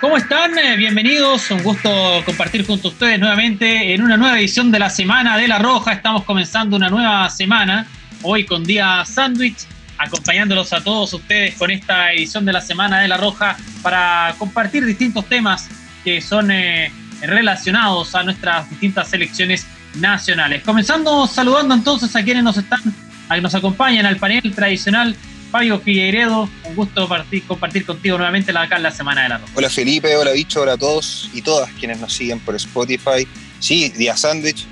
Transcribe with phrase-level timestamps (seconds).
[0.00, 0.58] ¿Cómo están?
[0.58, 1.90] Eh, bienvenidos, un gusto
[2.24, 5.92] compartir junto a ustedes nuevamente en una nueva edición de la Semana de la Roja.
[5.92, 7.86] Estamos comenzando una nueva semana,
[8.22, 9.58] hoy con día sándwich,
[9.98, 14.86] acompañándolos a todos ustedes con esta edición de la Semana de la Roja para compartir
[14.86, 15.68] distintos temas
[16.02, 20.62] que son eh, relacionados a nuestras distintas selecciones nacionales.
[20.62, 22.80] Comenzando saludando entonces a quienes nos están,
[23.28, 25.14] a que nos acompañan al panel tradicional
[25.50, 27.08] Fabio Figueiredo, un gusto
[27.46, 29.52] compartir contigo nuevamente acá en la Semana de la Roja.
[29.54, 33.26] Hola Felipe, hola Bicho, hola a todos y todas quienes nos siguen por Spotify.
[33.58, 34.66] Sí, día sándwich,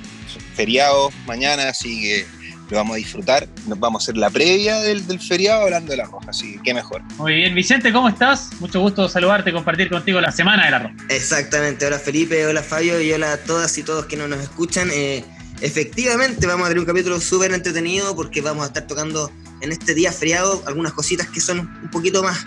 [0.54, 2.26] feriado mañana, así que
[2.70, 3.48] lo vamos a disfrutar.
[3.66, 6.74] Nos vamos a hacer la previa del, feriado hablando de la Roja, así que qué
[6.74, 7.02] mejor.
[7.16, 8.50] Muy bien, Vicente, ¿cómo estás?
[8.60, 10.94] Mucho gusto saludarte y compartir contigo la Semana de la Roja.
[11.08, 14.88] Exactamente, hola Felipe, hola Fabio y hola a todas y todos que no nos escuchan.
[14.92, 15.24] Eh,
[15.60, 19.94] efectivamente, vamos a tener un capítulo súper entretenido porque vamos a estar tocando en este
[19.94, 22.44] día feriado algunas cositas que son un poquito más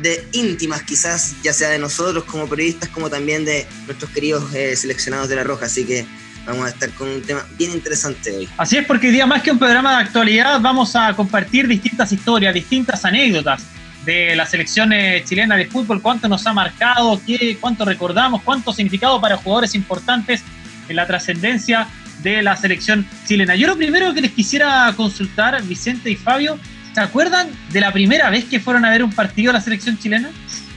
[0.00, 4.74] de íntimas quizás, ya sea de nosotros como periodistas, como también de nuestros queridos eh,
[4.74, 5.66] seleccionados de La Roja.
[5.66, 6.06] Así que
[6.46, 8.48] vamos a estar con un tema bien interesante hoy.
[8.56, 12.10] Así es, porque hoy día más que un programa de actualidad vamos a compartir distintas
[12.12, 13.62] historias, distintas anécdotas
[14.04, 14.90] de la selección
[15.24, 20.42] chilena de fútbol, cuánto nos ha marcado, qué, cuánto recordamos, cuánto significado para jugadores importantes
[20.88, 21.86] en la trascendencia
[22.22, 23.56] de la selección chilena.
[23.56, 26.58] Yo lo primero que les quisiera consultar, Vicente y Fabio,
[26.94, 29.98] ¿se acuerdan de la primera vez que fueron a ver un partido de la selección
[29.98, 30.30] chilena?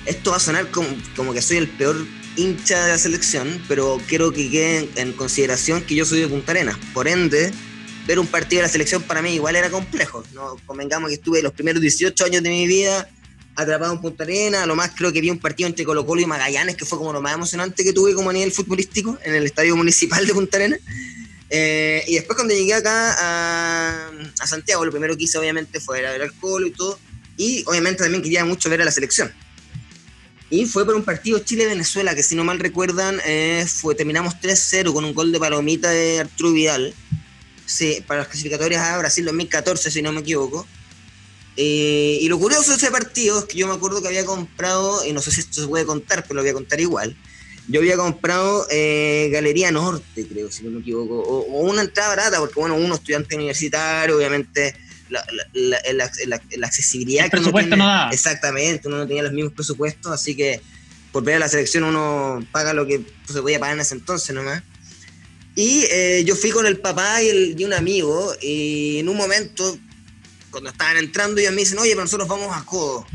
[0.06, 1.96] Esto va a sonar como, que soy el peor
[2.36, 6.52] hincha de la selección, pero quiero que quede en, consideración que yo soy de Punta
[6.52, 6.78] Arenas.
[6.94, 7.52] Por ende,
[8.06, 10.24] ver un partido de la selección para mí igual era complejo.
[10.34, 13.08] No convengamos que estuve los primeros 18 años de mi vida
[13.56, 14.68] atrapado en Punta Arenas.
[14.68, 17.12] Lo más creo que vi un partido entre Colo Colo y Magallanes, que fue como
[17.12, 20.58] lo más emocionante que tuve como a nivel futbolístico en el estadio municipal de Punta
[20.58, 20.82] Arenas.
[21.50, 24.12] Eh, y después cuando llegué acá a,
[24.46, 27.00] Santiago, lo primero que hice obviamente fue ver al Colo y todo.
[27.38, 29.32] Y obviamente también quería mucho ver a la selección.
[30.50, 34.94] Y fue por un partido Chile-Venezuela, que si no mal recuerdan, eh, fue, terminamos 3-0
[34.94, 36.94] con un gol de palomita de Arturo Vidal.
[37.66, 40.68] Sí, para las clasificatorias a Brasil 2014, si no me equivoco.
[41.58, 45.04] Eh, y lo curioso de ese partido es que yo me acuerdo que había comprado,
[45.06, 47.18] y no sé si esto se puede contar, pero lo voy a contar igual
[47.68, 52.40] yo había comprado eh, Galería Norte, creo, si no me equivoco, o, una entrada barata,
[52.40, 54.76] porque bueno, uno estudiante universitario, obviamente
[55.10, 57.26] la, la, accesibilidad...
[57.26, 58.10] El presupuesto no da.
[58.12, 60.62] Exactamente, uno no tenía los mismos presupuestos, así que
[61.12, 64.36] por ver a la selección uno paga lo que se podía pagar en ese entonces
[64.36, 64.62] nomás.
[65.56, 69.16] Y eh, yo fui con el papá y, el, y, un amigo, y en un
[69.16, 69.78] momento,
[70.52, 73.08] cuando estaban entrando, ellos me dicen, oye, pero nosotros vamos a Codo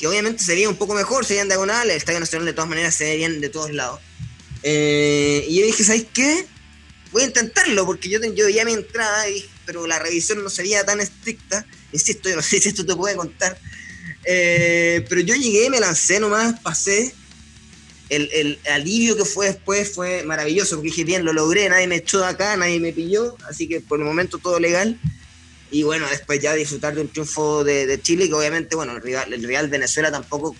[0.00, 2.54] que obviamente se veía un poco mejor, se veía en diagonal, el Estadio Nacional de
[2.54, 4.00] todas maneras se ve de todos lados.
[4.62, 6.46] Eh, y yo dije, ¿sabes qué?
[7.12, 9.24] Voy a intentarlo, porque yo, yo ya mi entrada,
[9.66, 11.66] pero la revisión no sería tan estricta.
[11.92, 13.58] Insisto, yo no sé si esto te puede contar.
[14.24, 17.14] Eh, pero yo llegué, me lancé nomás, pasé.
[18.08, 21.96] El, el, alivio que fue después fue maravilloso, porque dije, bien, lo logré, nadie me
[21.96, 24.98] echó de acá, nadie me pilló, así que por el momento todo legal
[25.70, 29.32] y bueno, después ya disfrutar de un triunfo de, Chile, que obviamente, bueno, el rival,
[29.32, 30.56] el Real Venezuela tampoco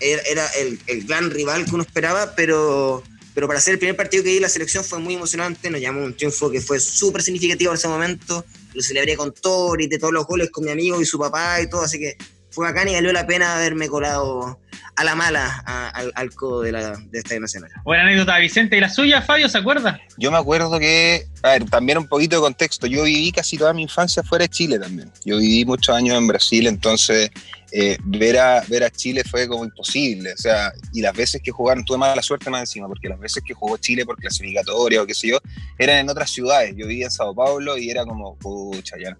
[0.00, 3.02] era, el, el, gran rival que uno esperaba, pero,
[3.34, 6.04] pero para ser el primer partido que di la selección fue muy emocionante, nos llamó
[6.04, 10.12] un triunfo que fue súper significativo en ese momento, lo celebré con todo, de todos
[10.12, 12.16] los goles con mi amigo y su papá y todo, así que
[12.52, 14.60] fue bacán y valió la pena haberme colado
[14.96, 17.70] a la mala al, codo de, la, de Estadio Nacional.
[17.84, 18.76] Buena anécdota, Vicente.
[18.76, 20.00] ¿Y la suya, Fabio, se acuerda?
[20.18, 22.86] Yo me acuerdo que, a ver, también un poquito de contexto.
[22.86, 25.10] Yo viví casi toda mi infancia fuera de Chile también.
[25.24, 27.30] Yo viví muchos años en Brasil, entonces
[27.72, 30.34] eh, ver, a, ver a Chile fue como imposible.
[30.34, 33.42] O sea, y las veces que jugaron, tuve mala suerte más encima, porque las veces
[33.46, 35.38] que jugó Chile por clasificatoria o qué sé yo,
[35.78, 36.74] eran en otras ciudades.
[36.76, 39.16] Yo vivía en Sao Paulo y era como, pucha, ya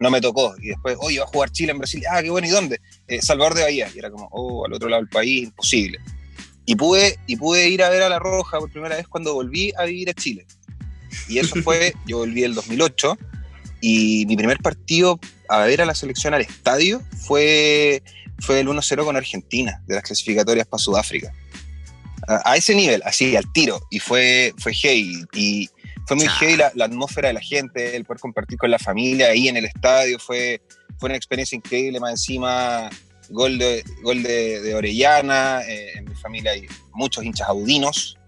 [0.00, 0.54] no me tocó.
[0.60, 2.02] Y después, oye, va a jugar Chile en Brasil.
[2.10, 2.80] Ah, qué bueno, ¿y dónde?
[3.06, 3.88] Eh, Salvador de Bahía.
[3.94, 5.98] Y era como, oh, al otro lado del país, imposible.
[6.64, 9.72] Y pude, y pude ir a ver a La Roja por primera vez cuando volví
[9.78, 10.46] a vivir a Chile.
[11.28, 13.16] Y eso fue, yo volví el 2008
[13.80, 15.18] y mi primer partido
[15.48, 18.02] a ver a la selección al estadio fue,
[18.38, 21.32] fue el 1-0 con Argentina, de las clasificatorias para Sudáfrica.
[22.26, 23.80] A, ese nivel, así, al tiro.
[23.90, 25.24] Y fue, fue hey.
[25.32, 25.68] Y,
[26.10, 29.46] fue muy heavy la, atmósfera de la gente, el poder compartir con la familia ahí
[29.46, 30.60] en el estadio, fue,
[30.98, 32.90] fue una experiencia increíble, más encima
[33.28, 38.18] gol de, gol de, Orellana, eh, en mi familia hay muchos hinchas audinos,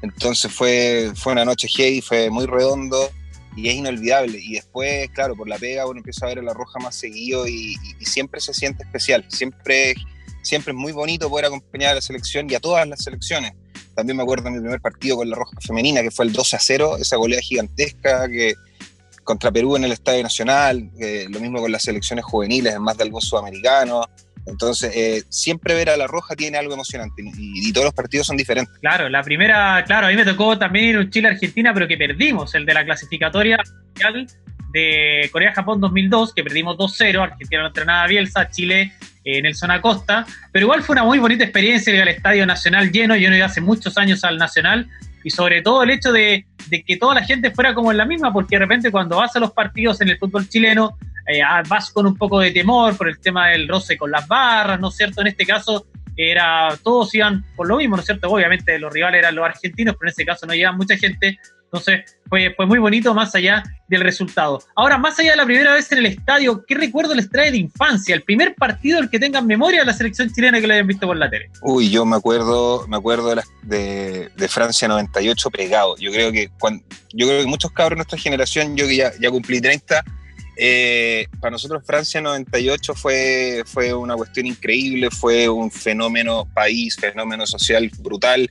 [0.00, 3.10] entonces fue, fue una noche heavy, fue muy redondo
[3.54, 4.38] y es inolvidable.
[4.40, 7.46] Y después, claro, por la pega uno empieza a ver a la roja más seguido
[7.46, 9.94] y, siempre se siente especial, siempre,
[10.40, 13.52] siempre es muy bonito poder acompañar a la selección y a todas las selecciones.
[13.96, 16.56] También me acuerdo de mi primer partido con la Roja Femenina, que fue el 12
[16.56, 18.54] a 0, esa goleada gigantesca que
[19.24, 20.88] contra Perú en el Estadio Nacional,
[21.30, 24.04] lo mismo con las selecciones juveniles en más de algún sudamericano.
[24.46, 28.36] Entonces, eh, siempre ver a la Roja tiene algo emocionante y, todos los partidos son
[28.36, 28.78] diferentes.
[28.78, 32.64] Claro, la primera, claro, a mí me tocó también un Chile-Argentina, pero que perdimos, el
[32.64, 33.58] de la clasificatoria
[34.72, 38.92] de Corea-Japón 2002, que perdimos 2-0, Argentina no entrenaba Bielsa, Chile
[39.26, 42.92] en el zona costa, pero igual fue una muy bonita experiencia ir al Estadio Nacional
[42.92, 44.88] lleno, yo no iba hace muchos años al Nacional,
[45.24, 46.46] y sobre todo el hecho de,
[46.86, 49.40] que toda la gente fuera como en la misma, porque de repente cuando vas a
[49.40, 50.96] los partidos en el fútbol chileno,
[51.26, 54.28] eh, ah, vas con un poco de temor por el tema del roce con las
[54.28, 55.22] barras, ¿no es cierto?
[55.22, 55.86] En este caso,
[56.16, 58.30] era todos iban por lo mismo, ¿no es cierto?
[58.30, 62.16] Obviamente los rivales eran los argentinos, pero en ese caso no llegaban mucha gente, entonces
[62.28, 64.62] fue, muy bonito más allá del resultado.
[64.74, 67.58] Ahora, más allá de la primera vez en el estadio, ¿qué recuerdo les trae de
[67.58, 68.14] infancia?
[68.14, 71.06] El primer partido el que tengan memoria de la selección chilena que lo hayan visto
[71.06, 71.50] por la tele.
[71.62, 75.96] Uy, yo me acuerdo, me acuerdo de, de, Francia 98 pegado.
[75.98, 79.12] Yo creo que cuando, yo creo que muchos cabros de nuestra generación, yo que ya,
[79.20, 80.04] ya cumplí 30,
[80.58, 87.46] eh, para nosotros Francia 98 fue, fue una cuestión increíble, fue un fenómeno país, fenómeno
[87.46, 88.50] social brutal.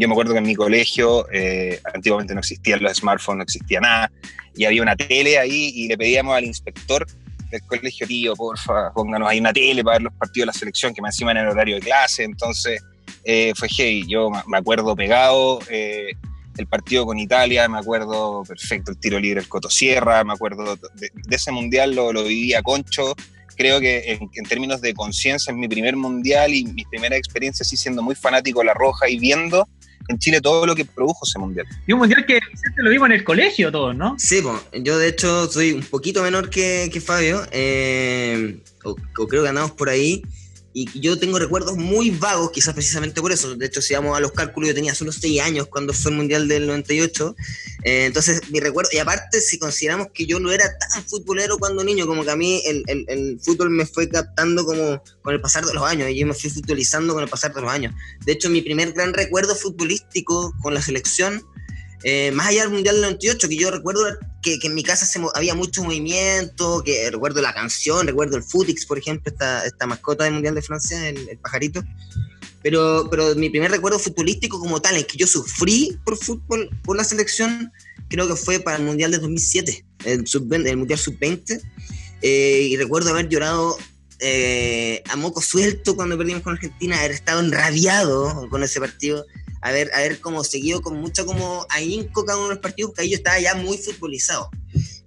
[0.00, 3.80] Yo me acuerdo que en mi colegio eh, antiguamente no existían los smartphones, no existía
[3.80, 4.10] nada,
[4.56, 7.06] y había una tele ahí y le pedíamos al inspector
[7.50, 10.94] del colegio, tío, porfa, pónganos ahí una tele para ver los partidos de la selección,
[10.94, 12.82] que me encima en el horario de clase, entonces
[13.24, 16.12] eh, fue hey, yo me acuerdo pegado, eh,
[16.56, 21.10] el partido con Italia, me acuerdo perfecto el tiro libre, el Cotosierra, me acuerdo de,
[21.28, 23.14] ese mundial lo, lo viví a Concho,
[23.54, 27.76] creo que en, términos de conciencia es mi primer mundial y mi primera experiencia así
[27.76, 29.68] siendo muy fanático de la roja y viendo
[30.08, 31.66] en Chile todo lo que produjo ese mundial.
[31.86, 32.40] Y un mundial que
[32.76, 34.16] lo vimos en el colegio todos, ¿no?
[34.18, 39.28] Sí, pues, yo de hecho soy un poquito menor que, que Fabio, eh, o, o,
[39.28, 40.22] creo que andamos por ahí.
[40.72, 43.56] Y yo tengo recuerdos muy vagos, quizás precisamente por eso.
[43.56, 46.16] De hecho, si vamos a los cálculos, yo tenía solo 6 años cuando fue el
[46.16, 47.34] Mundial del 98.
[47.82, 51.82] Eh, entonces, mi recuerdo, y aparte, si consideramos que yo no era tan futbolero cuando
[51.82, 55.40] niño, como que a mí el, el, el, fútbol me fue captando como con el
[55.40, 57.92] pasar de los años, y yo me fui futbolizando con el pasar de los años.
[58.24, 61.44] De hecho, mi primer gran recuerdo futbolístico con la selección
[62.02, 64.02] eh, más allá del Mundial del 98, que yo recuerdo
[64.42, 68.42] que, que en mi casa se, había mucho movimiento, que recuerdo la canción, recuerdo el
[68.42, 71.82] Futix, por ejemplo, esta, esta mascota del Mundial de Francia, el, el, pajarito.
[72.62, 76.96] Pero, pero mi primer recuerdo futbolístico como tal, en que yo sufrí por fútbol, por
[76.96, 77.72] la selección,
[78.08, 81.60] creo que fue para el Mundial de 2007, el, sub el Mundial Sub-20.
[82.22, 83.78] Eh, y recuerdo haber llorado
[84.18, 89.24] eh, a moco suelto cuando perdimos con Argentina, haber estado enrabiado con ese partido
[89.60, 93.10] haber, haber como seguido con mucho como ahínco cada uno de los partidos, porque ahí
[93.10, 94.50] yo estaba ya muy futbolizado.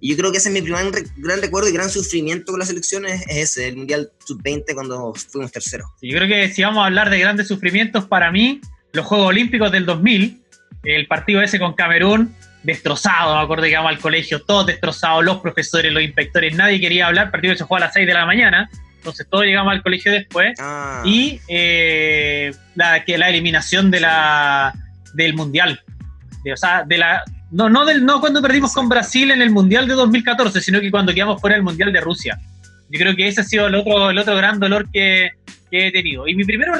[0.00, 2.66] Y yo creo que ese es mi primer gran recuerdo y gran sufrimiento con la
[2.66, 5.88] selección, es, ese, el Mundial Sub-20 cuando fuimos terceros.
[6.02, 8.60] yo creo que si vamos a hablar de grandes sufrimientos, para mí,
[8.92, 10.42] los Juegos Olímpicos del 2000,
[10.84, 15.38] el partido ese con Camerún, destrozado, me acuerdo que íbamos al colegio, todos destrozados, los
[15.38, 18.70] profesores, los inspectores, nadie quería hablar, partido se juega a las 6 de la mañana,
[19.04, 20.58] entonces todos llegamos al colegio después.
[20.58, 21.02] Ah.
[21.04, 24.72] Y eh, la, que la eliminación de la,
[25.12, 25.78] del Mundial.
[26.50, 29.86] o sea, de la, no, no, del, no cuando perdimos con Brasil en el Mundial
[29.86, 32.40] de 2014, sino que cuando quedamos fuera del Mundial de Rusia.
[32.88, 35.32] Yo creo que ese ha sido el otro, el otro gran dolor que,
[35.70, 36.26] que he tenido.
[36.26, 36.78] Y mis primeros,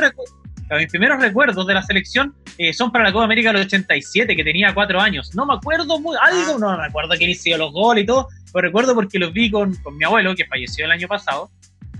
[0.78, 4.44] mis primeros recuerdos de la selección eh, son para la Copa América del 87, que
[4.44, 5.34] tenía cuatro años.
[5.34, 6.58] No me acuerdo muy, algo, ah.
[6.58, 9.74] no me acuerdo quién hizo los goles y todo, pero recuerdo porque los vi con,
[9.76, 11.50] con mi abuelo, que falleció el año pasado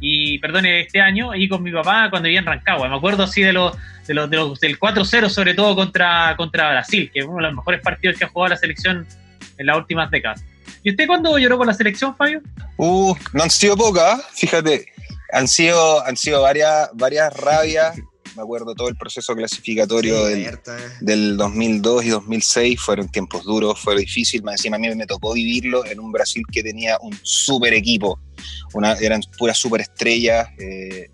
[0.07, 2.89] y perdone este año, y con mi papá cuando vivía en Rancagua.
[2.91, 3.75] Me acuerdo así de los,
[4.07, 7.45] de los, de los del 4-0, sobre todo contra, contra Brasil, que es uno de
[7.45, 9.07] los mejores partidos que ha jugado la selección
[9.57, 10.45] en las últimas décadas.
[10.83, 12.43] ¿Y usted cuándo lloró con la selección, Fabio?
[12.77, 14.93] Uh, no han sido pocas, fíjate.
[15.33, 17.97] Han sido, han sido varias, varias rabias.
[18.37, 20.59] Me acuerdo todo el proceso clasificatorio sí, del,
[21.01, 22.81] del, 2002 y 2006.
[22.81, 24.43] Fueron tiempos duros, fue difícil.
[24.43, 28.19] Más encima a mí me tocó vivirlo en un Brasil que tenía un súper equipo
[28.75, 30.49] una, eran puras superestrellas.
[30.59, 31.11] Eh,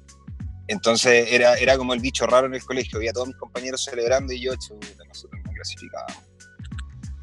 [0.68, 4.32] entonces era, era como el bicho raro en el colegio, había todos mis compañeros celebrando
[4.32, 6.24] y yo, chuta, nosotros no clasificábamos.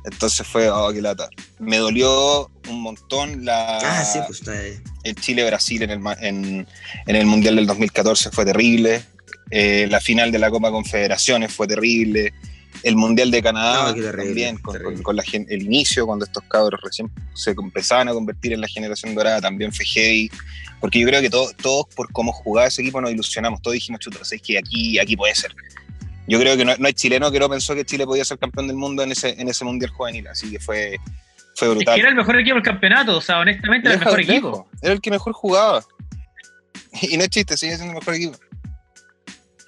[0.04, 1.30] Entonces fue, oh, qué lata.
[1.60, 4.42] Me dolió un montón la, ah, sí, pues,
[5.04, 6.68] el Chile-Brasil en el, en,
[7.08, 9.04] en el Mundial del 2014 fue terrible.
[9.50, 12.34] Eh, la final de la Copa Confederaciones fue terrible
[12.84, 18.08] el Mundial de Canadá también, con, la, el inicio, cuando estos cabros recién se empezaban
[18.08, 20.32] a convertir en la generación dorada, también fue heavy,
[20.80, 24.00] porque yo creo que todos, todos por cómo jugaba ese equipo nos ilusionamos, todos dijimos,
[24.00, 25.54] chuta, es que aquí, aquí puede ser.
[26.28, 28.76] Yo creo que no, hay chileno que no pensó que Chile podía ser campeón del
[28.76, 31.00] mundo en ese, en ese Mundial juvenil, así que fue,
[31.56, 31.94] fue brutal.
[31.94, 34.70] Es que era el mejor equipo del campeonato, o sea, honestamente era el mejor equipo.
[34.82, 35.84] Era el que mejor jugaba.
[37.02, 38.38] Y no es chiste, sigue siendo el mejor equipo.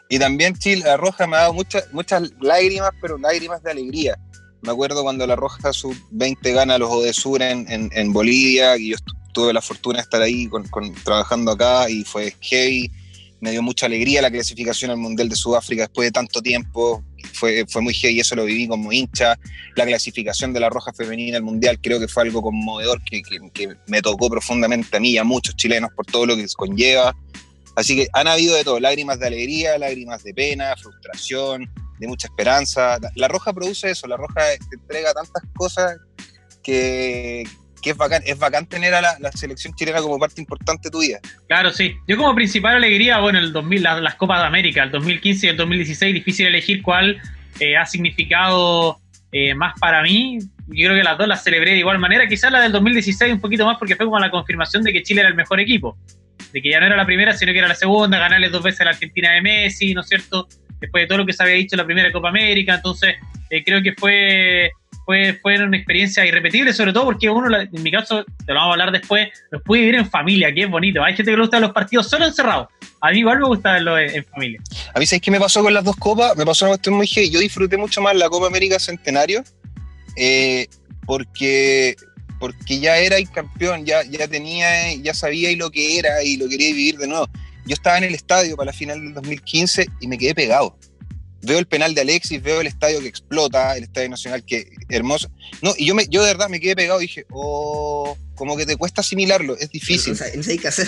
[0.10, 4.18] Y también Chile, la Roja me ha dado muchas, muchas lágrimas, pero lágrimas de alegría.
[4.62, 8.98] Me acuerdo cuando la Roja sub-20 gana los Odesur en, en, en, Bolivia, y yo
[9.34, 12.92] tuve la fortuna de estar ahí con, con, trabajando acá y fue heavy.
[13.40, 17.04] me dio mucha alegría la clasificación al Mundial de Sudáfrica después de tanto tiempo.
[17.34, 19.38] Fue, fue muy y eso lo viví como hincha.
[19.76, 23.22] La clasificación de la Roja Femenina al Mundial creo que fue algo conmovedor que,
[23.54, 27.16] que, me tocó profundamente a mí y a muchos chilenos por todo lo que conlleva.
[27.80, 32.28] Así que han habido de todo, lágrimas de alegría, lágrimas de pena, frustración, de mucha
[32.28, 32.98] esperanza.
[33.16, 35.98] La, Roja produce eso, la Roja te entrega tantas cosas
[36.62, 37.44] que,
[37.82, 41.20] es bacán, es bacán tener a la, selección chilena como parte importante de tu vida.
[41.48, 41.96] Claro, sí.
[42.06, 45.56] Yo como principal alegría, bueno, el 2000, las Copas de América, el 2015 y el
[45.56, 47.22] 2016, difícil elegir cuál
[47.62, 49.00] eh, ha significado
[49.32, 50.40] eh, más para mí.
[50.68, 52.28] Yo creo que las dos las celebré de igual manera.
[52.28, 55.22] Quizás la del 2016 un poquito más porque fue como la confirmación de que Chile
[55.22, 55.98] era el mejor equipo.
[56.54, 58.82] De que ya no era la primera, sino que era la segunda, ganarle dos veces
[58.82, 60.48] a la Argentina de Messi, ¿no es cierto?
[60.80, 62.76] Después de todo lo que se había dicho en la primera Copa América.
[62.76, 63.16] Entonces,
[63.50, 64.72] eh, creo que fue
[65.10, 68.70] fue, fue una experiencia irrepetible, sobre todo porque uno, en mi caso, te lo vamos
[68.70, 71.04] a hablar después, los puede vivir en familia, que es bonito.
[71.04, 72.68] Hay gente que le gusta los partidos solo encerrados.
[73.02, 74.60] A mí igual me gusta verlo en, familia.
[74.94, 76.38] A mí, ¿sabes qué me pasó con las dos copas?
[76.38, 77.08] Me pasó una cuestión muy.
[77.08, 79.44] Yo disfruté mucho más la Copa América Centenario
[80.16, 80.68] eh,
[81.08, 81.96] porque
[82.40, 86.38] porque ya era el campeón, ya, ya tenía, ya sabía y lo que era y
[86.38, 87.28] lo quería vivir de nuevo.
[87.66, 90.76] Yo estaba en el estadio para la final del 2015 y me quedé pegado
[91.42, 95.30] veo el penal de Alexis, veo el estadio que explota, el estadio nacional que hermoso.
[95.62, 98.66] No, y yo, me, yo de verdad me quedé pegado y dije, oh, como que
[98.66, 100.18] te cuesta asimilarlo, es difícil.
[100.36, 100.88] No, sé qué hacer.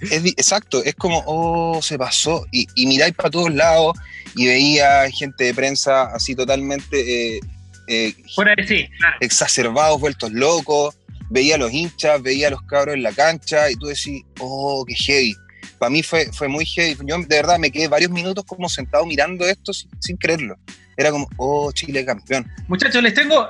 [0.00, 2.46] Es, exacto, es como, oh, se pasó.
[2.50, 3.96] Y, y miráis para todos lados
[4.34, 7.36] y veía gente de prensa así totalmente.
[7.36, 7.40] Eh,
[7.88, 8.88] eh, Fuera de sí,
[9.20, 10.96] Exacerbados, vueltos locos.
[11.30, 14.84] Veía a los hinchas, veía a los cabros en la cancha y tú decís, oh,
[14.86, 15.34] qué heavy
[15.82, 16.96] para mí fue, fue muy heavy.
[17.04, 20.54] Yo de verdad me quedé varios minutos como sentado mirando esto sin, creerlo.
[20.96, 22.46] Era como, oh, Chile campeón.
[22.68, 23.48] Muchachos, les tengo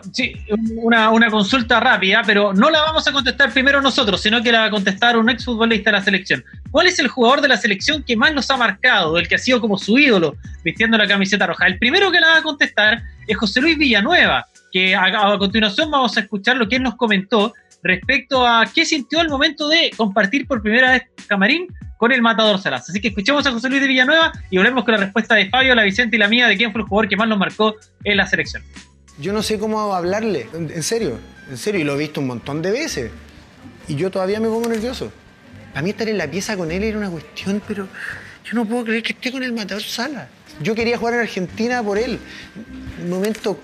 [0.77, 4.61] una, una, consulta rápida, pero no la vamos a contestar primero nosotros, sino que la
[4.61, 6.45] va a contestar un exfutbolista de la selección.
[6.71, 9.39] ¿Cuál es el jugador de la selección que más nos ha marcado, el que ha
[9.39, 11.67] sido como su ídolo, vistiendo la camiseta roja?
[11.67, 15.91] El primero que la va a contestar es José Luis Villanueva, que a, a continuación
[15.91, 19.91] vamos a escuchar lo que él nos comentó respecto a qué sintió al momento de
[19.97, 21.67] compartir por primera vez camarín
[22.03, 22.91] con el matador Salas.
[22.91, 25.73] Así que escuchemos a José Luis de Villanueva y volvemos con la respuesta de Fabio,
[25.77, 28.17] la Vicente y la mía de quién fue el jugador que más nos marcó en
[28.17, 28.61] la selección.
[29.21, 32.61] Yo no sé cómo hablarle, en serio, en serio, y lo he visto un montón
[32.61, 33.13] de veces.
[33.87, 35.13] Y yo todavía me pongo nervioso.
[35.73, 37.87] Para mí estar en la pieza con él era una cuestión, pero
[38.45, 40.27] yo no puedo creer que esté con el matador Salas.
[40.61, 42.19] Yo quería jugar en Argentina por él.
[43.01, 43.61] Un momento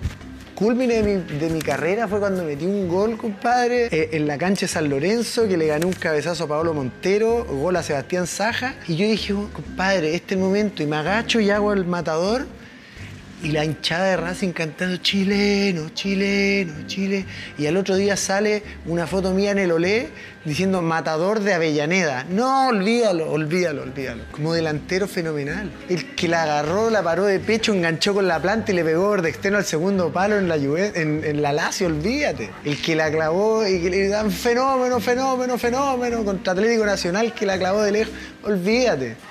[0.59, 4.69] culmine de mi, carrera fue cuando metí un gol, compadre, eh, en la cancha de
[4.69, 8.75] San Lorenzo, que le gané un cabezazo a Pablo Montero, gol a Sebastián Saja.
[8.89, 10.83] Y yo dije, oh, compadre, este es el momento.
[10.83, 12.45] Y me agacho y hago el matador
[13.43, 17.25] y la hinchada de Racing cantando chileno, chileno, chile.
[17.57, 20.09] Y al otro día sale una foto mía en el Olé
[20.45, 22.25] diciendo matador de Avellaneda.
[22.29, 24.25] No, olvídalo, olvídalo, olvídalo.
[24.33, 25.71] Como delantero fenomenal.
[25.89, 29.21] El que la agarró, la paró de pecho, enganchó con la planta y le pegó
[29.21, 32.51] de externo al segundo palo en la, en, en olvídate.
[32.65, 37.47] El que la clavó y que le dan fenómeno, fenómeno, fenómeno contra Atlético Nacional que
[37.47, 39.28] la clavó de lejos, olvídate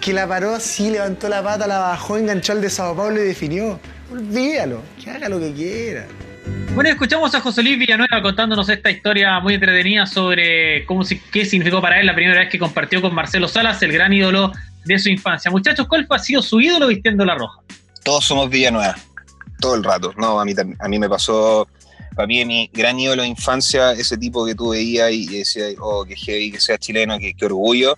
[0.00, 3.26] que la paró así, levantó la pata, la bajó, enganchó al de Sao Paulo y
[3.26, 3.78] definió.
[4.10, 6.06] Olvídalo, que haga lo que quiera.
[6.74, 11.02] Bueno, escuchamos a José Luis Villanueva contándonos esta historia muy entretenida sobre cómo,
[11.32, 14.52] qué significó para él la primera vez que compartió con Marcelo Salas, el gran ídolo
[14.84, 15.50] de su infancia.
[15.50, 17.60] Muchachos, ¿cuál ha sido su ídolo vistiendo la roja?
[18.04, 18.94] Todos somos Villanueva,
[19.60, 20.12] todo el rato.
[20.16, 21.66] No, a mí, a mí me pasó,
[22.14, 26.04] para mí mi gran ídolo de infancia, ese tipo que tú veías y decías, oh,
[26.04, 27.96] qué heavy, que sea chileno, qué, qué orgullo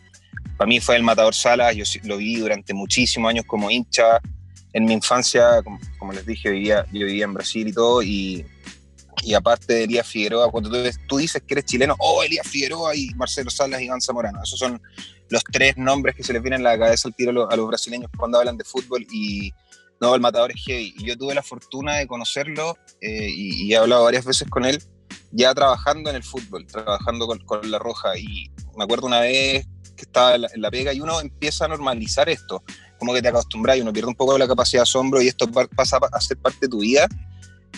[0.58, 4.20] para mí fue el Matador Salas, yo lo vi durante muchísimos años como hincha.
[4.72, 5.62] En mi infancia,
[5.98, 8.44] como, les dije, vivía, yo vivía en Brasil y todo, y,
[9.22, 10.70] y aparte de Elías Figueroa, cuando
[11.06, 14.58] tú, dices que eres chileno, oh, Elías Figueroa y Marcelo Salas y Iván Zamorano, esos
[14.58, 14.82] son
[15.30, 18.10] los tres nombres que se les vienen a la cabeza al tiro a los, brasileños
[18.16, 19.52] cuando hablan de fútbol y
[20.00, 20.94] no, el matador es heavy.
[20.98, 24.82] Y yo tuve la fortuna de conocerlo eh, y, he hablado varias veces con él,
[25.30, 28.16] ya trabajando en el fútbol, trabajando con La Roja.
[28.18, 29.66] Y me acuerdo una vez
[29.98, 32.62] que estaba en la, pega y uno empieza a normalizar esto,
[32.98, 35.50] como que te acostumbras y uno pierde un poco la capacidad de asombro y esto
[35.50, 37.08] pasa a ser parte de tu vida.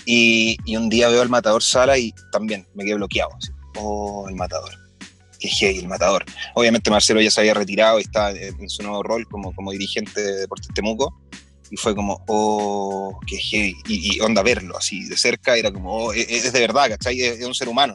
[0.07, 3.31] Y, un día veo al matador Sala y también me quedé bloqueado.
[3.77, 4.71] oh, el matador.
[5.39, 6.25] Qué hey, el matador.
[6.55, 10.21] Obviamente Marcelo ya se había retirado y está en, su nuevo rol como, como dirigente
[10.21, 11.19] de Deportes Temuco.
[11.71, 13.75] Y fue como, oh, qué heavy.
[13.89, 17.21] Y, onda verlo así de cerca, era como, oh, es, es, de verdad, ¿cachai?
[17.23, 17.95] Es, es un ser humano.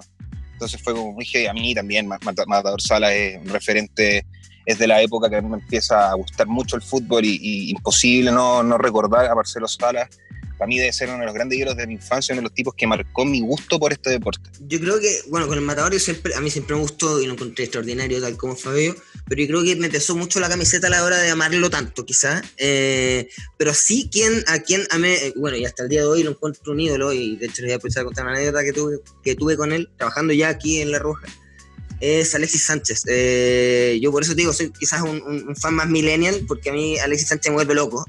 [0.55, 1.27] Entonces fue como muy.
[1.49, 4.25] A mí también, Matador Sala es un referente,
[4.65, 7.69] es de la época que a mí me empieza a gustar mucho el fútbol y,
[7.71, 10.09] imposible no, no, recordar a Marcelo Sala
[10.57, 12.53] para mí debe ser uno de los grandes ídolos de mi infancia, uno de los
[12.53, 14.49] tipos que marcó mi gusto por este deporte.
[14.67, 17.33] Yo creo que, bueno, con el Matador siempre, a mí siempre me gustó y lo
[17.33, 18.95] encontré extraordinario, tal como Fabio,
[19.27, 22.05] pero yo creo que me pesó mucho la camiseta a la hora de amarlo tanto,
[22.05, 22.43] quizás.
[22.57, 26.23] Eh, pero sí, quien, a quien amé, eh, bueno, y hasta el día de hoy
[26.23, 28.63] lo encuentro un ídolo, y de hecho les voy a empezar a contar una anécdota
[28.63, 31.27] que tuve, que tuve con él, trabajando ya aquí en La Roja,
[31.99, 33.03] es Alexis Sánchez.
[33.07, 36.97] Eh, yo por eso te digo, soy quizás un, fan más millennial, porque a mí
[36.99, 38.05] Alexis Sánchez me vuelve loco.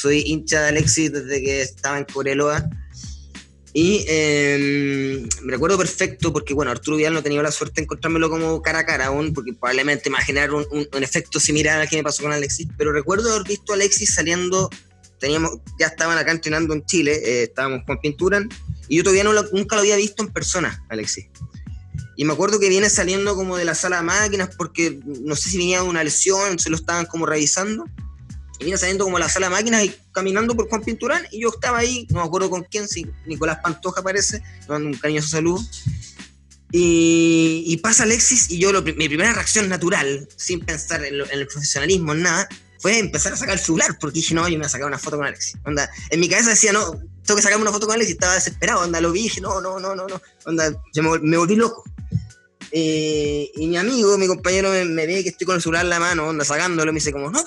[0.00, 2.68] Soy hincha de Alexis desde que estaba en Coreloa
[3.72, 8.28] y em, me recuerdo perfecto porque, bueno, Arturo Vidal no tenía la suerte de encontrármelo
[8.28, 12.02] como cara a cara aún, porque probablemente imaginar un, un, efecto similar al que me
[12.02, 12.66] pasó con Alexis.
[12.76, 14.68] Pero recuerdo haber visto a Alexis saliendo,
[15.20, 18.42] teníamos, ya estaban acá entrenando en Chile, eh, estábamos con Pintura,
[18.88, 21.26] y yo todavía no nunca lo había visto en persona, Alexis.
[22.16, 25.48] Y me acuerdo que viene saliendo como de la sala de máquinas porque no sé
[25.48, 27.84] si venía de una lesión, se lo estaban como revisando
[28.60, 31.48] y vine saliendo como la sala de máquinas y caminando por Juan Pinturán y yo
[31.48, 35.64] estaba ahí, no me acuerdo con quién, si Nicolás Pantoja parece, dando un cariñoso saludo.
[36.72, 42.12] Y, y, pasa Alexis y yo, mi primera reacción natural, sin pensar en, el profesionalismo,
[42.12, 42.48] en nada,
[42.78, 44.98] fue empezar a sacar el celular, porque dije, no, yo me voy a sacar una
[44.98, 45.56] foto con Alexis.
[45.64, 46.92] Onda, en mi cabeza decía, no,
[47.24, 49.80] tengo que sacarme una foto con Alexis, estaba desesperado, onda, lo vi dije, no, no,
[49.80, 51.82] no, no, no, onda, me, me volví loco.
[52.70, 55.90] Eh, y mi amigo, mi compañero, me, me, ve que estoy con el celular en
[55.90, 57.44] la mano, onda, sacándolo, me dice como, no,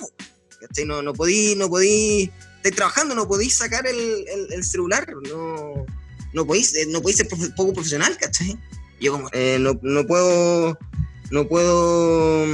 [0.86, 5.86] no, no podí, no podí, estáis trabajando, no podéis sacar el, el, celular, no,
[6.34, 8.58] no podéis, eh, no podéis ser poco profesional, ¿cachai?
[9.00, 10.77] Yo como, eh, no, no puedo,
[11.32, 12.46] no puedo,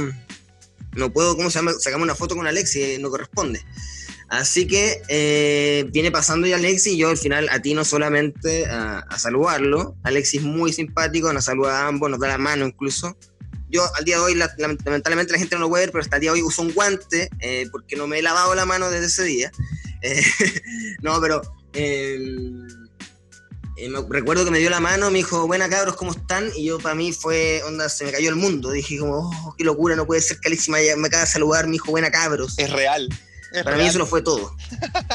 [0.94, 1.72] no puedo, ¿cómo se llama?
[1.78, 3.62] Sacarme una foto con Alexi, eh, no corresponde.
[4.28, 9.96] Así que viene pasando ya Alexi y yo al final atino solamente a, a saludarlo.
[10.04, 13.16] Alexis muy simpático, nos saluda a ambos, nos da la mano incluso
[13.70, 16.22] yo al día de hoy, lamentablemente la gente no lo puede ver, pero hasta el
[16.22, 19.06] día de hoy uso un guante eh, porque no me he lavado la mano desde
[19.06, 19.50] ese día.
[20.02, 20.22] Eh,
[21.02, 21.42] no, pero
[21.74, 22.66] em,
[23.76, 26.50] eh, me recuerdo que me dio la mano, me dijo, buena cabros, ¿cómo están?
[26.56, 28.70] Y yo para mí fue, onda, se me cayó el mundo.
[28.70, 31.90] Dije como, oh, qué locura, no puede ser que me acaba de saludar, me dijo,
[31.90, 32.58] buena cabros.
[32.58, 33.10] Es real.
[33.62, 34.56] para mí eso lo fue todo.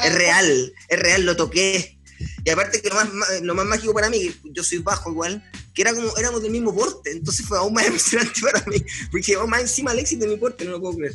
[0.04, 1.95] es real, es real, lo toqué.
[2.44, 3.08] Y aparte que lo más,
[3.42, 6.74] lo más mágico para mí, yo soy bajo igual, que era como, éramos del mismo
[6.74, 8.78] porte, entonces fue aún más emocionante para mí,
[9.12, 11.14] porque llegó más encima Alexis de mi porte, no lo puedo creer.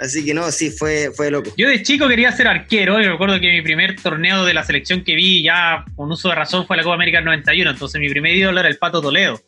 [0.00, 1.52] Así que no, sí, fue, fue loco.
[1.56, 4.64] Yo de chico quería ser arquero, y me acuerdo que mi primer torneo de la
[4.64, 8.08] selección que vi ya con uso de razón fue la Copa América 91, entonces mi
[8.08, 9.40] primer ídolo era el Pato Toledo.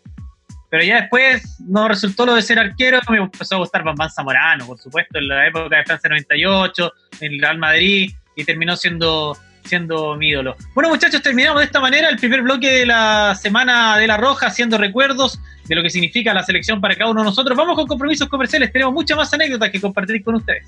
[0.70, 4.66] Pero ya después no resultó lo de ser arquero, me empezó a gustar Bambán Zamorano,
[4.66, 9.36] por supuesto, en la época de Francia 98, en el Real Madrid, y terminó siendo
[9.64, 10.56] siendo mi ídolo.
[10.74, 14.46] Bueno, muchachos, terminamos de esta manera el primer bloque de la Semana de la Roja,
[14.46, 17.56] haciendo recuerdos de lo que significa la selección para cada uno de nosotros.
[17.56, 20.66] Vamos con compromisos comerciales, tenemos muchas más anécdotas que compartir con ustedes.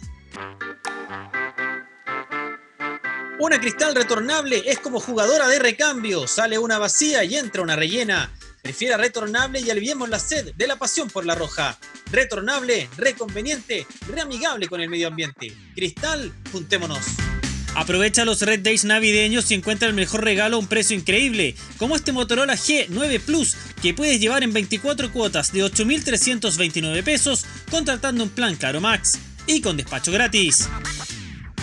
[3.38, 8.30] Una cristal retornable es como jugadora de recambio, sale una vacía y entra una rellena.
[8.62, 11.76] Prefiera retornable y aliviemos la sed de la pasión por la roja.
[12.12, 15.52] Retornable, reconveniente, reamigable con el medio ambiente.
[15.74, 17.31] Cristal, juntémonos.
[17.74, 21.96] Aprovecha los Red Days navideños y encuentra el mejor regalo a un precio increíble, como
[21.96, 28.30] este Motorola G9 Plus, que puedes llevar en 24 cuotas de 8.329 pesos contratando un
[28.30, 30.68] plan Caro Max y con despacho gratis.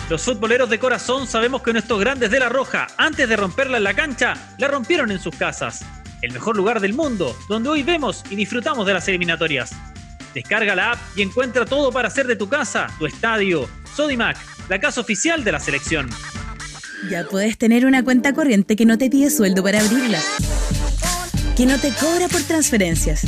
[0.08, 3.84] Los futboleros de corazón sabemos que nuestros grandes de la Roja, antes de romperla en
[3.84, 5.84] la cancha, la rompieron en sus casas.
[6.22, 9.70] El mejor lugar del mundo, donde hoy vemos y disfrutamos de las eliminatorias.
[10.34, 13.68] Descarga la app y encuentra todo para hacer de tu casa, tu estadio.
[13.94, 14.36] Sodimac,
[14.68, 16.08] la casa oficial de la selección.
[17.10, 20.20] Ya puedes tener una cuenta corriente que no te pide sueldo para abrirla,
[21.56, 23.22] que no te cobra por transferencias,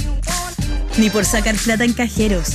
[0.98, 2.50] ni por sacar plata en cajeros,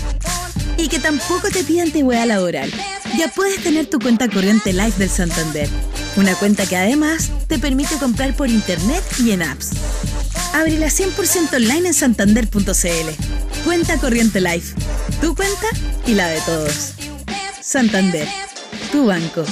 [0.77, 2.71] y que tampoco te pide antigüedad laboral.
[3.17, 5.67] Ya puedes tener tu cuenta corriente Live del Santander,
[6.17, 9.71] una cuenta que además te permite comprar por internet y en apps.
[10.53, 13.63] Ábrela 100% online en santander.cl.
[13.63, 14.75] Cuenta corriente Life.
[15.21, 15.67] Tu cuenta
[16.05, 16.96] y la de todos.
[17.67, 18.25] Santander
[18.93, 19.43] tu banco.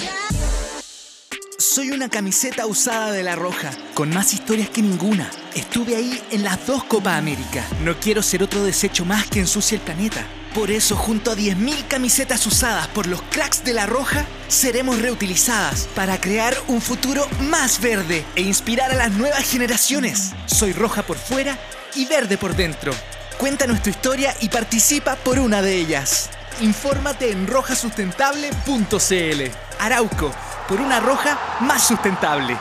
[1.57, 5.29] Soy una camiseta usada de La Roja, con más historias que ninguna.
[5.53, 7.65] Estuve ahí en las dos Copa América.
[7.83, 10.25] No quiero ser otro desecho más que ensucie el planeta.
[10.53, 15.89] Por eso, junto a 10.000 camisetas usadas por los cracks de La Roja, seremos reutilizadas
[15.93, 20.31] para crear un futuro más verde e inspirar a las nuevas generaciones.
[20.45, 21.59] Soy roja por fuera
[21.95, 22.93] y verde por dentro.
[23.37, 26.29] Cuéntanos tu historia y participa por una de ellas.
[26.61, 29.51] Infórmate en rojasustentable.cl.
[29.79, 30.33] Arauco,
[30.69, 32.55] por una roja más sustentable.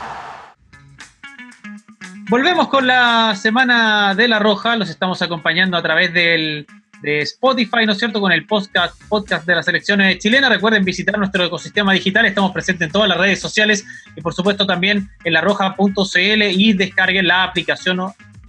[2.27, 6.67] Volvemos con la Semana de la Roja, los estamos acompañando a través del,
[7.01, 10.49] de Spotify, ¿no es cierto?, con el podcast, podcast de las selecciones chilenas.
[10.49, 14.65] Recuerden visitar nuestro ecosistema digital, estamos presentes en todas las redes sociales y por supuesto
[14.65, 18.01] también en la roja.cl y descarguen la aplicación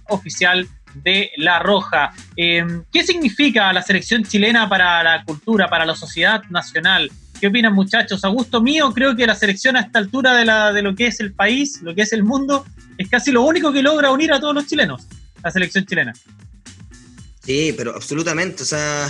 [0.09, 0.67] oficial
[1.03, 2.13] de La Roja.
[2.35, 7.11] Eh, ¿Qué significa la selección chilena para la cultura, para la sociedad nacional?
[7.39, 8.23] ¿Qué opinan muchachos?
[8.25, 11.07] A gusto mío, creo que la selección a esta altura de, la, de lo que
[11.07, 12.65] es el país, lo que es el mundo,
[12.97, 15.03] es casi lo único que logra unir a todos los chilenos,
[15.43, 16.13] la selección chilena.
[17.43, 19.05] Sí, pero absolutamente, o sea,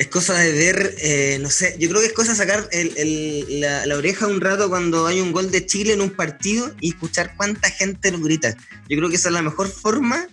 [0.00, 3.60] es cosa de ver, eh, no sé, yo creo que es cosa de sacar el,
[3.60, 6.90] la, la, oreja un rato cuando hay un gol de Chile en un partido y
[6.90, 8.54] escuchar cuánta gente lo grita.
[8.88, 10.28] Yo creo que esa es la mejor forma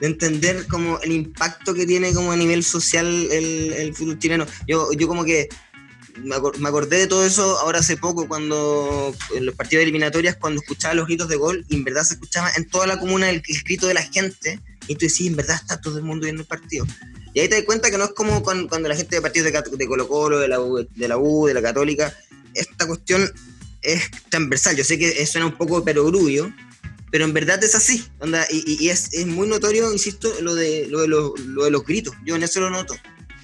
[0.00, 4.46] de entender como el impacto que tiene como a nivel social el, el fútbol chileno.
[4.66, 5.48] Yo, yo como que
[6.22, 10.94] me acordé de todo eso ahora hace poco, cuando en los partidos eliminatorias, cuando escuchaba
[10.94, 13.62] los gritos de gol, y en verdad se escuchaba en toda la comuna el, el
[13.62, 16.48] grito de la gente, y tú decís, en verdad está todo el mundo viendo el
[16.48, 16.86] partido.
[17.34, 19.52] Y ahí te das cuenta que no es como cuando, cuando la gente de partidos
[19.52, 22.16] de, de Colo Colo, de la, U, de la U, de la Católica,
[22.54, 23.30] esta cuestión
[23.82, 24.74] es transversal.
[24.74, 26.50] Yo sé que suena un poco perogrullo,
[27.10, 28.06] pero en verdad es así.
[28.20, 31.70] Onda, y, y es, es, muy notorio, insisto, lo de, lo de, lo, lo de
[31.70, 32.14] los gritos.
[32.24, 32.94] Yo en eso lo noto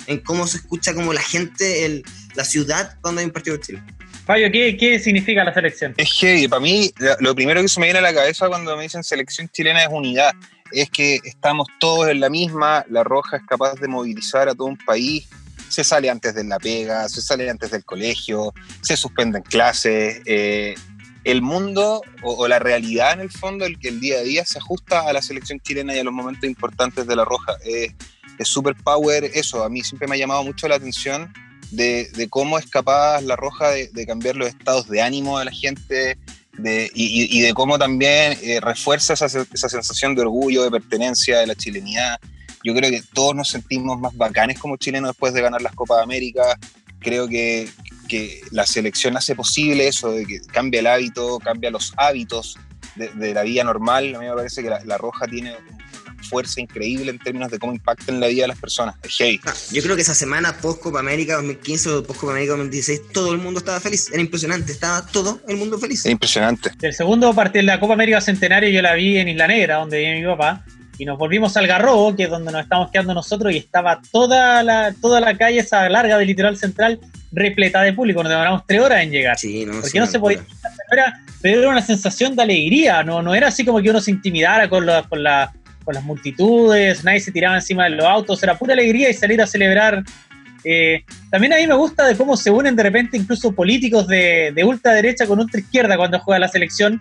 [0.06, 2.02] en cómo se escucha como la gente, el,
[2.34, 3.82] la ciudad cuando hay un partido de Chile.
[4.26, 5.94] Fabio, ¿qué, ¿qué, significa la selección?
[5.96, 8.84] Es que para mí lo primero que se me viene a la cabeza cuando me
[8.84, 10.32] dicen selección chilena es unidad.
[10.70, 14.68] Es que estamos todos en la misma, la Roja es capaz de movilizar a todo
[14.68, 15.28] un país,
[15.68, 20.22] se sale antes de la pega, se sale antes del colegio, se suspenden clases.
[20.24, 20.74] Eh,
[21.24, 24.58] el mundo o, la realidad en el fondo, el que el día a día se
[24.58, 27.56] ajusta a la selección chilena y a los momentos importantes de la Roja.
[27.64, 31.32] Es super power eso, a mí siempre me ha llamado mucho la atención
[31.70, 36.18] de, cómo es capaz la Roja de, cambiar los estados de ánimo de la gente
[36.58, 41.38] de, y, y, de cómo también eh, refuerza esa, esa, sensación de orgullo, de pertenencia,
[41.38, 42.20] de la chilenidad.
[42.62, 45.98] Yo creo que todos nos sentimos más bacanes como chilenos después de ganar las Copas
[45.98, 46.58] de América.
[47.00, 47.68] Creo que,
[48.08, 52.58] que la selección hace posible eso, de que cambia el hábito, cambia los hábitos
[52.96, 54.14] de, de la vida normal.
[54.14, 55.54] A mí me parece que la, la Roja tiene
[56.22, 58.94] fuerza increíble en términos de cómo impacta en la vida de las personas.
[59.02, 59.40] Es hey.
[59.44, 63.12] ah, yo creo que esa semana post Copa América 2015 o post Copa América 2016,
[63.12, 64.10] todo el mundo estaba feliz.
[64.10, 66.04] Era impresionante, estaba todo el mundo feliz.
[66.04, 66.70] Era impresionante.
[66.80, 69.98] El segundo partido de la Copa América Centenario yo la vi en Isla Negra, donde
[69.98, 70.64] vive mi papá.
[70.98, 74.62] Y nos volvimos al Garrobo, que es donde nos estamos quedando nosotros, y estaba toda
[74.62, 77.00] la, toda la calle, esa larga del litoral central,
[77.32, 78.22] repleta de público.
[78.22, 79.38] Nos demoramos tres horas en llegar.
[79.38, 80.40] Sí, no, porque no se podía.
[80.90, 84.10] Era, pero era una sensación de alegría, no, no era así como que uno se
[84.10, 85.52] intimidara con la, con la
[85.84, 89.40] con las multitudes, nadie se tiraba encima de los autos, era pura alegría y salir
[89.42, 90.02] a celebrar.
[90.64, 94.52] Eh, también a mí me gusta de cómo se unen de repente incluso políticos de,
[94.54, 97.00] de ultraderecha con ultraizquierda cuando juega la selección.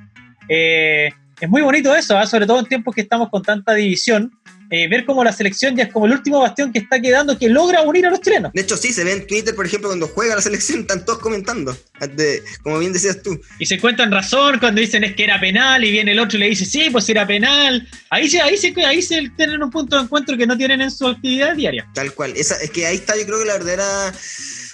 [0.49, 2.27] Eh, es muy bonito eso, ¿eh?
[2.27, 4.31] sobre todo en tiempos que estamos con tanta división.
[4.71, 7.49] Eh, ver cómo la selección ya es como el último bastión que está quedando que
[7.49, 8.53] logra unir a los chilenos.
[8.53, 11.19] De hecho, sí, se ve en Twitter, por ejemplo, cuando juega la selección, están todos
[11.19, 11.77] comentando,
[12.15, 13.37] de, como bien decías tú.
[13.59, 16.39] Y se encuentran razón cuando dicen es que era penal y viene el otro y
[16.39, 17.85] le dice, sí, pues era penal.
[18.09, 20.89] Ahí se, ahí se, ahí se tienen un punto de encuentro que no tienen en
[20.89, 21.85] su actividad diaria.
[21.93, 22.31] Tal cual.
[22.37, 24.13] Esa, es que ahí está, yo creo que la verdadera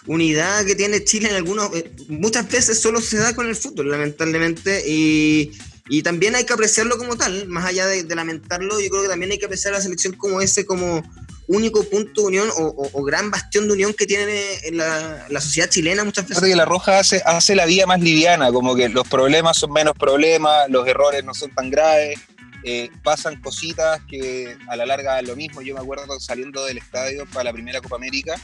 [0.05, 3.89] unidad que tiene Chile en algunos, eh, muchas veces solo se da con el fútbol,
[3.89, 5.51] lamentablemente, y
[5.89, 9.32] y también hay que apreciarlo como tal, más allá de, lamentarlo, yo creo que también
[9.32, 11.04] hay que apreciar a la selección como ese, como
[11.47, 16.04] único punto de unión o, gran bastión de unión que tiene en la, sociedad chilena
[16.04, 16.43] muchas veces.
[16.43, 19.93] Que la Roja hace, hace la vida más liviana, como que los problemas son menos
[19.97, 22.19] problemas, los errores no son tan graves,
[22.63, 25.62] eh, pasan cositas que a la larga lo mismo.
[25.62, 28.36] Yo me acuerdo saliendo del estadio para la primera Copa América,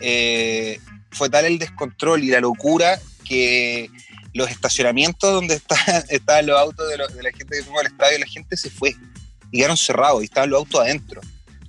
[0.00, 0.78] eh,
[1.10, 3.88] fue tal el descontrol y la locura que
[4.34, 5.76] los estacionamientos donde está,
[6.10, 8.94] estaban los autos de, la gente que fuimos al estadio, la gente se fue
[9.50, 11.20] y quedaron cerrados y estaban los autos adentro.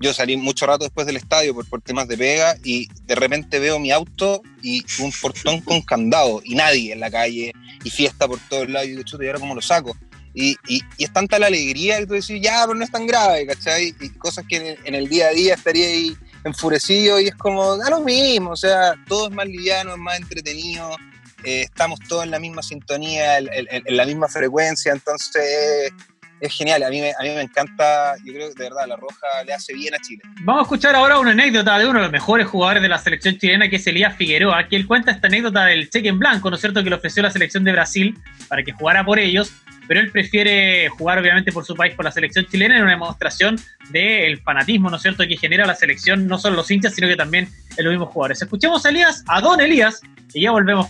[0.01, 3.59] Yo salí mucho rato después del estadio por, por, temas de pega y de repente
[3.59, 8.27] veo mi auto y un portón con candado y nadie en la calle y fiesta
[8.27, 9.95] por todos lados y digo, chuta, ¿y ahora cómo lo saco?
[10.33, 13.07] Y, y, y, es tanta la alegría que tú decís, ya, pero no es tan
[13.07, 13.95] grave, ¿cachai?
[14.01, 17.35] Y cosas que en el, en el día a día estaría ahí enfurecido y es
[17.35, 20.97] como, da lo mismo, o sea, todo es más liviano, es más entretenido,
[21.43, 25.91] eh, estamos todos en la misma sintonía, en, en, la misma frecuencia, entonces
[26.39, 29.73] es genial, a mí, me, encanta, yo creo que de verdad la Roja le hace
[29.73, 30.21] bien a Chile.
[30.41, 33.37] Vamos a escuchar ahora una anécdota de uno de los mejores jugadores de la selección
[33.37, 36.55] chilena, que es Elías Figueroa, que él cuenta esta anécdota del cheque en blanco, ¿no
[36.55, 38.17] es cierto?, que le ofreció la selección de Brasil
[38.47, 39.53] para que jugara por ellos,
[39.87, 43.57] pero él prefiere jugar obviamente por su país, por la selección chilena, en una demostración
[43.89, 47.15] del fanatismo, ¿no es cierto?, que genera la selección, no solo los hinchas, sino que
[47.15, 48.41] también los mismos jugadores.
[48.41, 50.01] Escuchemos a Elías, a Don Elías,
[50.33, 50.89] y ya volvemos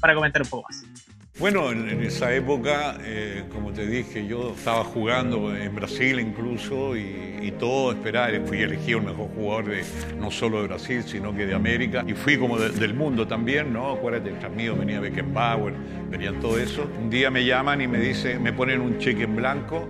[0.00, 0.84] para comentar un poco más.
[1.36, 7.52] Bueno, en, esa época, eh, como te dije, yo estaba jugando en Brasil incluso y,
[7.58, 9.84] todo esperaba, fui elegido el mejor jugador de,
[10.18, 12.04] no solo de Brasil, sino que de América.
[12.06, 13.92] Y fui como del mundo también, ¿no?
[13.92, 15.74] Acuérdate, tras mío venía Beckenbauer,
[16.08, 16.88] venían todo eso.
[17.00, 19.88] Un día me llaman y me dicen, me ponen un cheque en blanco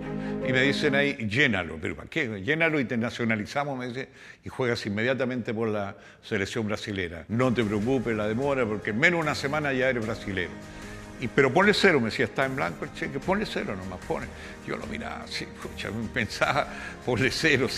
[0.48, 1.78] y me dicen ahí, llénalo.
[1.80, 2.42] ¿Pero para qué?
[2.42, 4.08] Llénalo y te nacionalizamos, me dice,
[4.44, 7.24] y juegas inmediatamente por la selección brasilera.
[7.28, 10.50] No te preocupes la demora, porque en menos de una semana ya eres brasilero
[11.34, 14.26] pero ponle cero, me decía, está en blanco el cheque, ponle cero nomás, pone.
[14.66, 16.66] Yo lo miraba así, escucha, pensaba,
[17.04, 17.68] ponle cero.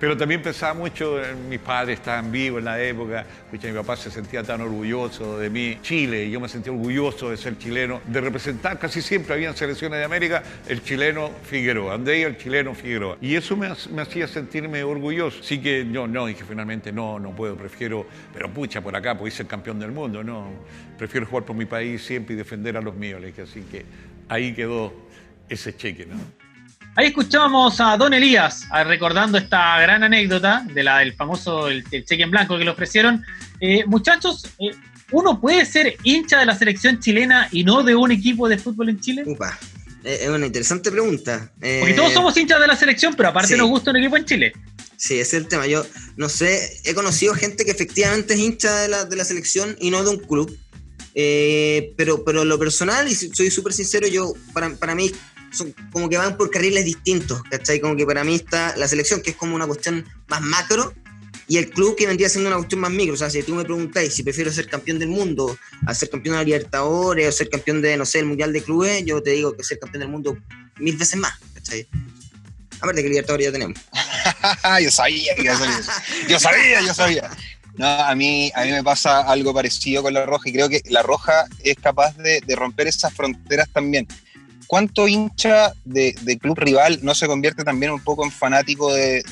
[0.00, 4.10] Pero también pensaba mucho, mis padres estaban vivos en la época, escucha, mi papá se
[4.10, 5.78] sentía tan orgulloso de mí.
[5.82, 10.04] Chile, yo me sentía orgulloso de ser chileno, de representar, casi siempre había selecciones de
[10.04, 13.18] América, el chileno Figueroa, donde el chileno Figueroa.
[13.20, 15.40] Y eso me, me hacía sentirme orgulloso.
[15.40, 19.34] Así que no, no, dije finalmente, no, no puedo, prefiero, pero pucha, por acá, puedo
[19.34, 20.50] ser campeón del mundo, no.
[20.98, 23.22] Prefiero jugar por mi país siempre y defender a los míos.
[23.42, 23.84] así que
[24.28, 24.92] ahí quedó
[25.48, 26.16] ese cheque, ¿no?
[26.98, 32.22] Ahí escuchábamos a Don Elías recordando esta gran anécdota de la del famoso el, cheque
[32.22, 33.22] en blanco que le ofrecieron.
[33.60, 34.70] Eh, muchachos, eh,
[35.10, 38.88] ¿uno puede ser hincha de la selección chilena y no de un equipo de fútbol
[38.88, 39.24] en Chile?
[39.26, 39.58] Upa,
[40.02, 41.52] es una interesante pregunta.
[41.60, 44.24] Porque todos eh, somos hinchas de la selección, pero aparte nos gusta un equipo en
[44.24, 44.52] Chile.
[44.96, 45.66] Sí, ese es el tema.
[45.66, 45.84] Yo
[46.16, 49.90] no sé, he conocido gente que efectivamente es hincha de la, de la selección y
[49.90, 50.56] no de un club.
[51.14, 55.12] Eh, pero, pero lo personal, y soy súper sincero, yo, para, para mí,
[55.56, 57.80] son como que van por carriles distintos, ¿cachai?
[57.80, 60.92] Como que para mí está la selección, que es como una cuestión más macro,
[61.48, 63.14] y el club que vendría siendo una cuestión más micro.
[63.14, 66.34] O sea, si tú me preguntáis si prefiero ser campeón del mundo a ser campeón
[66.34, 69.30] de la Libertadores o ser campeón de, no sé, el Mundial de Clubes, yo te
[69.30, 70.36] digo que ser campeón del mundo
[70.78, 71.86] mil veces más, ¿cachai?
[72.80, 73.78] Aparte que Libertadores ya tenemos.
[74.82, 75.44] yo sabía que
[76.28, 77.30] Yo sabía, yo sabía.
[77.76, 80.80] No, a mí, a mí me pasa algo parecido con la Roja y creo que
[80.86, 84.08] la Roja es capaz de, romper esas fronteras también.
[84.66, 89.22] ¿Cuánto hincha de, club rival no se convierte también un poco en fanático de,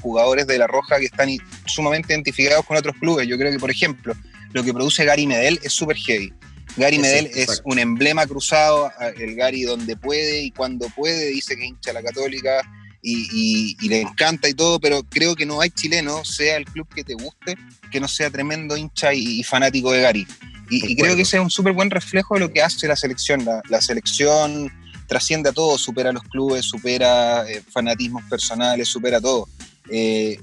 [0.00, 1.30] jugadores de la Roja que están
[1.66, 3.26] sumamente identificados con otros clubes?
[3.26, 4.14] Yo creo que, por ejemplo,
[4.52, 6.32] lo que produce Gary Medel es súper heavy.
[6.76, 11.66] Gary Medel es un emblema cruzado, el Gary donde puede y cuando puede dice que
[11.66, 12.62] hincha la católica,
[13.04, 17.04] y, le encanta y todo, pero creo que no hay chileno, sea el club que
[17.04, 17.56] te guste,
[17.90, 20.26] que no sea tremendo hincha y, fanático de Gary.
[20.70, 23.44] Y, creo que ese es un súper buen reflejo de lo que hace la selección.
[23.68, 24.72] La, selección
[25.06, 29.48] trasciende a todo, supera a los clubes, supera eh, fanatismos personales, supera todo.
[29.90, 30.40] Eh,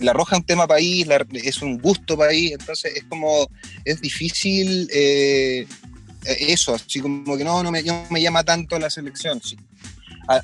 [0.00, 3.48] la Roja es un tema país, es un gusto país, entonces es como,
[3.84, 5.66] es difícil eh,
[6.24, 9.42] eso, así como que no, no me, no me llama tanto la selección.
[9.42, 9.58] Sí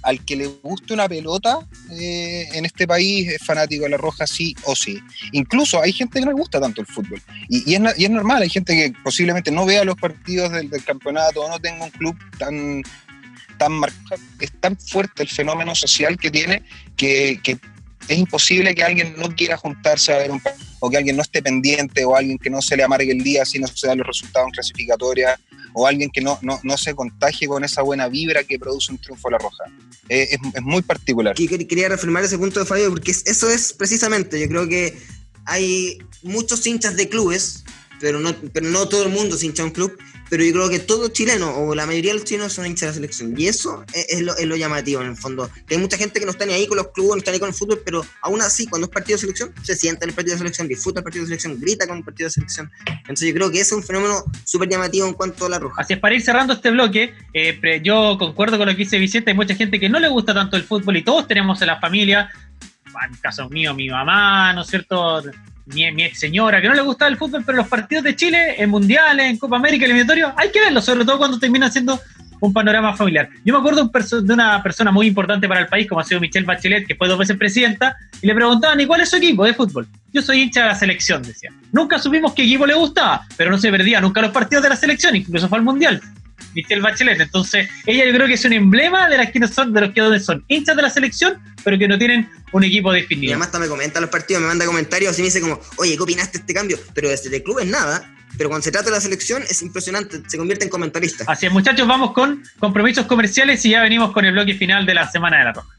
[0.03, 1.61] al que le guste una pelota
[1.93, 5.01] eh, en este país es fanático de la roja sí o sí.
[5.33, 7.23] Incluso hay gente que no le gusta tanto el fútbol.
[7.49, 11.59] Y, es, normal, hay gente que posiblemente no vea los partidos del, campeonato o no
[11.59, 12.83] tenga un club tan,
[13.59, 14.21] tan marcado.
[14.41, 16.63] Es tan fuerte el fenómeno social que tiene
[16.97, 17.41] que,
[18.09, 20.41] es imposible que alguien no quiera juntarse a ver un
[20.79, 23.45] o que alguien no esté pendiente o alguien que no se le amargue el día
[23.45, 25.41] si no se dan los resultados en clasificatoria
[25.73, 28.99] o alguien que no, no, no, se contagie con esa buena vibra que produce un
[28.99, 29.65] triunfo a la roja.
[30.09, 31.35] Eh, es, es, muy particular.
[31.35, 34.97] Quería reafirmar ese punto de Fabio porque eso es precisamente, yo creo que
[35.45, 37.65] hay muchos hinchas de clubes,
[38.01, 39.97] pero no, pero no todo el mundo se hincha un club,
[40.29, 42.87] pero yo creo que todo chileno, o la mayoría de los chilenos, son hinchas de
[42.89, 43.35] la selección.
[43.39, 45.49] Y eso es, lo, es, lo, llamativo en el fondo.
[45.71, 47.49] hay mucha gente que no está ni ahí con los clubes, no está ni con
[47.49, 50.35] el fútbol, pero aún así, cuando es partido de selección, se sienta en el partido
[50.35, 52.71] de selección, disfruta el partido de selección, grita con el partido de selección.
[52.87, 55.83] Entonces yo creo que ese es un fenómeno súper llamativo en cuanto a la roja.
[55.83, 59.31] Así es, para ir cerrando este bloque, eh, yo concuerdo con lo que dice Vicente,
[59.31, 61.79] hay mucha gente que no le gusta tanto el fútbol y todos tenemos en la
[61.79, 62.31] familia,
[63.09, 65.23] en caso mío, mi mamá, ¿no es cierto?
[65.67, 68.71] Mi, ex señora, que no le gustaba el fútbol, pero los partidos de Chile en
[68.71, 72.01] mundiales, en Copa América, eliminatorio, hay que verlos, sobre todo cuando termina siendo
[72.41, 73.29] un panorama familiar.
[73.45, 73.91] Yo me acuerdo
[74.23, 77.09] de una persona muy importante para el país, como ha sido Michelle Bachelet, que fue
[77.09, 79.87] dos veces presidenta, y le preguntaban, ¿y cuál es su equipo de fútbol?
[80.13, 81.51] Yo soy hincha de la selección, decía.
[81.73, 84.77] Nunca supimos qué equipo le gustaba, pero no se perdía nunca los partidos de la
[84.77, 86.01] selección, incluso fue al mundial.
[86.57, 87.21] Michelle Bachelet.
[87.21, 90.21] Entonces, ella yo creo que es un emblema de las que son, de los que
[90.21, 93.31] son hinchas de la selección, pero que no tienen un equipo definido.
[93.31, 96.03] Y además me comenta los partidos, me manda comentarios y me dice como, oye, ¿qué
[96.03, 96.79] opinaste de este cambio?
[96.95, 98.13] Pero desde el club es nada.
[98.39, 101.25] Pero cuando se trata de la selección es impresionante, se convierte en comentarista.
[101.27, 104.95] Así es, muchachos, vamos con compromisos comerciales y ya venimos con el bloque final de
[104.95, 105.77] la Semana de la Roja.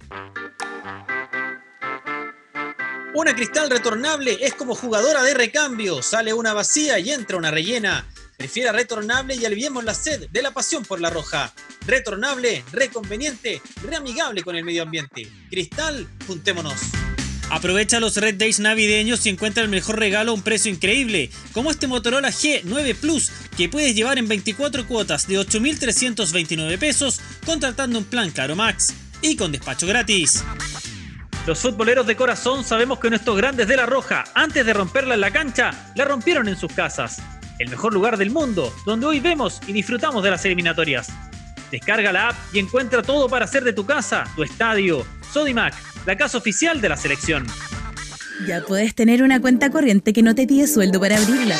[3.13, 6.03] Una cristal retornable es como jugadora de recambio.
[6.03, 8.05] Sale una vacía y entra una rellena.
[8.37, 11.51] Prefiera retornable y aliviemos la sed de la pasión por la roja.
[11.87, 15.27] Retornable, reconveniente, reamigable con el medio ambiente.
[15.49, 16.75] Cristal, juntémonos.
[17.49, 21.71] Aprovecha los Red Days navideños y encuentra el mejor regalo a un precio increíble, como
[21.71, 28.05] este Motorola G9 Plus, que puedes llevar en 24 cuotas de 8.329 pesos contratando un
[28.05, 30.43] plan Claro Max y con despacho gratis.
[31.47, 35.21] Los futboleros de corazón sabemos que nuestros grandes de la Roja, antes de romperla en
[35.21, 37.19] la cancha, la rompieron en sus casas.
[37.59, 41.07] El mejor lugar del mundo, donde hoy vemos y disfrutamos de las eliminatorias.
[41.71, 45.05] Descarga la app y encuentra todo para hacer de tu casa, tu estadio.
[45.33, 45.73] Sodimac,
[46.05, 47.47] la casa oficial de la selección.
[48.45, 51.57] Ya puedes tener una cuenta corriente que no te pide sueldo para abrirla.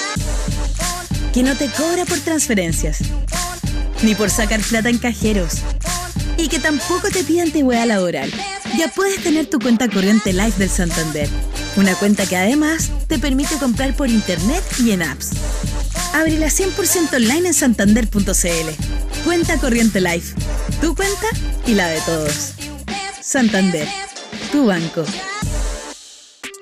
[1.34, 3.00] Que no te cobra por transferencias.
[4.04, 5.64] Ni por sacar plata en cajeros.
[6.38, 8.32] Y que tampoco te pide antigüedad laboral.
[8.78, 11.28] Ya puedes tener tu cuenta corriente live del Santander.
[11.78, 15.32] Una cuenta que además te permite comprar por internet y en apps.
[16.14, 19.24] Ábrela 100% online en santander.cl.
[19.24, 20.24] Cuenta corriente live.
[20.82, 21.28] Tu cuenta
[21.66, 22.54] y la de todos.
[23.22, 23.88] Santander.
[24.52, 25.06] Tu banco.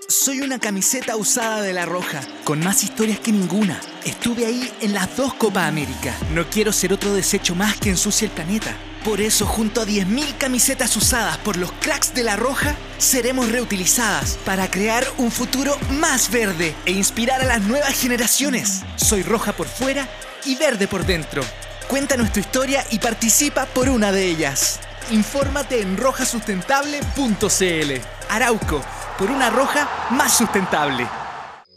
[0.08, 3.80] Soy una camiseta usada de La Roja, con más historias que ninguna.
[4.06, 6.16] Estuve ahí en las dos Copa América.
[6.34, 8.76] No quiero ser otro desecho más que ensucie el planeta.
[9.06, 14.40] Por eso, junto a 10.000 camisetas usadas por los cracks de La Roja, seremos reutilizadas
[14.44, 18.82] para crear un futuro más verde e inspirar a las nuevas generaciones.
[18.96, 20.08] Soy roja por fuera
[20.44, 21.44] y verde por dentro.
[21.88, 24.80] Cuéntanos tu historia y participa por una de ellas.
[25.12, 28.02] Infórmate en rojasustentable.cl.
[28.30, 28.84] Arauco,
[29.20, 31.08] por una roja más sustentable.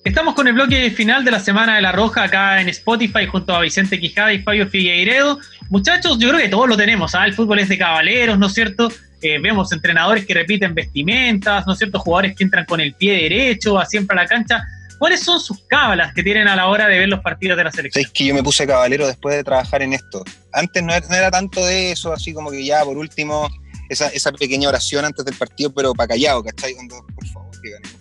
[0.09, 3.55] Estamos con el bloque final de la Semana de la Roja acá en Spotify junto
[3.55, 5.39] a Vicente Quijada y Fabio Figueiredo.
[5.69, 7.27] Muchachos, yo creo que todos lo tenemos, ¿ah?
[7.27, 8.91] el fútbol es de caballeros, ¿no es cierto?
[9.21, 11.99] Eh, vemos entrenadores que repiten vestimentas, ¿no es cierto?
[11.99, 14.65] Jugadores que entran con el pie derecho, a siempre a la cancha.
[14.99, 17.71] ¿Cuáles son sus cábalas que tienen a la hora de ver los partidos de la
[17.71, 18.03] selección?
[18.03, 20.25] Es que yo me puse cabalero después de trabajar en esto.
[20.55, 23.47] Antes no era, tanto de eso, así como que ya por último,
[23.91, 26.75] esa, esa pequeña oración antes del partido, pero para callado, ¿cachai?
[27.15, 27.99] Por favor, que.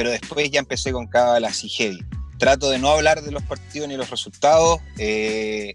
[0.00, 2.02] Pero después ya empecé con cábalas y heavy.
[2.38, 4.80] Trato de no hablar de los partidos ni los resultados.
[4.96, 5.74] Eh,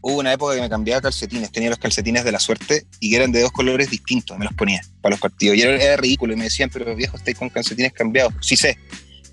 [0.00, 3.16] hubo una época que me cambiaba calcetines, tenía los calcetines de la suerte y que
[3.16, 5.56] eran de dos colores distintos, me los ponía para los partidos.
[5.56, 8.34] Y era, era ridículo y me decían, pero viejo, estáis con calcetines cambiados.
[8.40, 8.76] Sí sé,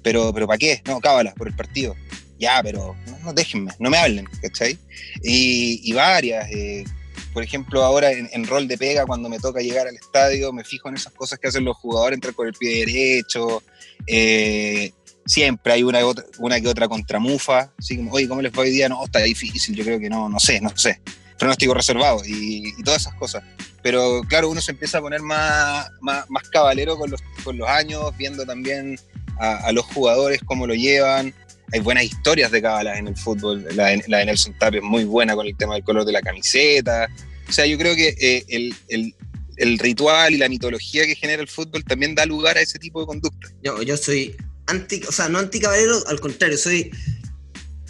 [0.03, 0.83] pero, pero ¿para qué?
[0.85, 1.95] No, cábalas, por el partido.
[2.37, 4.77] Ya, pero no, déjenme, no me hablen, ¿cachai?
[5.23, 6.83] Y, y varias, eh,
[7.33, 10.89] por ejemplo, ahora en, rol de pega, cuando me toca llegar al estadio, me fijo
[10.89, 13.63] en esas cosas que hacen los jugadores, entrar con el pie derecho,
[14.07, 14.91] eh,
[15.25, 15.99] siempre hay una,
[16.39, 18.89] una que otra contramufa, así como, oye, ¿cómo les va hoy día?
[18.89, 21.01] No, está difícil, yo creo que no, no sé, no sé.
[21.37, 23.43] Pronóstico reservado y, y todas esas cosas.
[23.81, 27.67] Pero claro, uno se empieza a poner más, más, más cabalero con los, con los
[27.67, 28.99] años, viendo también
[29.39, 31.33] a, los jugadores cómo lo llevan.
[31.73, 33.65] Hay buenas historias de cábalas en el fútbol.
[33.75, 37.07] La, de Nelson Tapia es muy buena con el tema del color de la camiseta.
[37.47, 39.13] O sea, yo creo que eh, el,
[39.57, 42.99] el, ritual y la mitología que genera el fútbol también da lugar a ese tipo
[42.99, 43.49] de conducta.
[43.63, 44.35] Yo, yo soy
[44.67, 46.91] anti, o sea, no anti caballero, al contrario, soy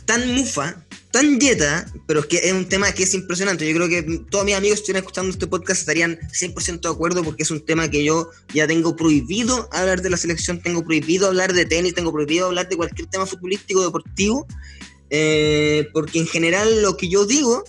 [0.06, 3.68] tan mufa, tan dieta, pero es que es un tema que es impresionante.
[3.68, 7.24] Yo creo que todos mis amigos que estuvieran escuchando este podcast estarían 100% de acuerdo
[7.24, 11.28] porque es un tema que yo ya tengo prohibido hablar de la selección, tengo prohibido
[11.28, 14.48] hablar de tenis, tengo prohibido hablar de cualquier tema futbolístico, deportivo,
[15.10, 17.64] eh, porque en general lo que yo digo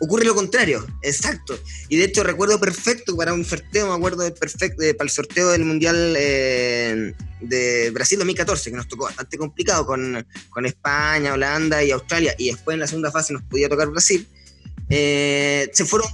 [0.00, 1.58] ocurre lo contrario, exacto.
[1.88, 5.64] Y de hecho recuerdo perfecto para un sorteo, me acuerdo perfecto, para el sorteo del
[5.64, 11.90] Mundial eh, de Brasil 2014, que nos tocó bastante complicado con, con, España, Holanda y
[11.90, 14.28] Australia, y después en la segunda fase nos podía tocar Brasil.
[14.88, 16.08] Eh, se fueron,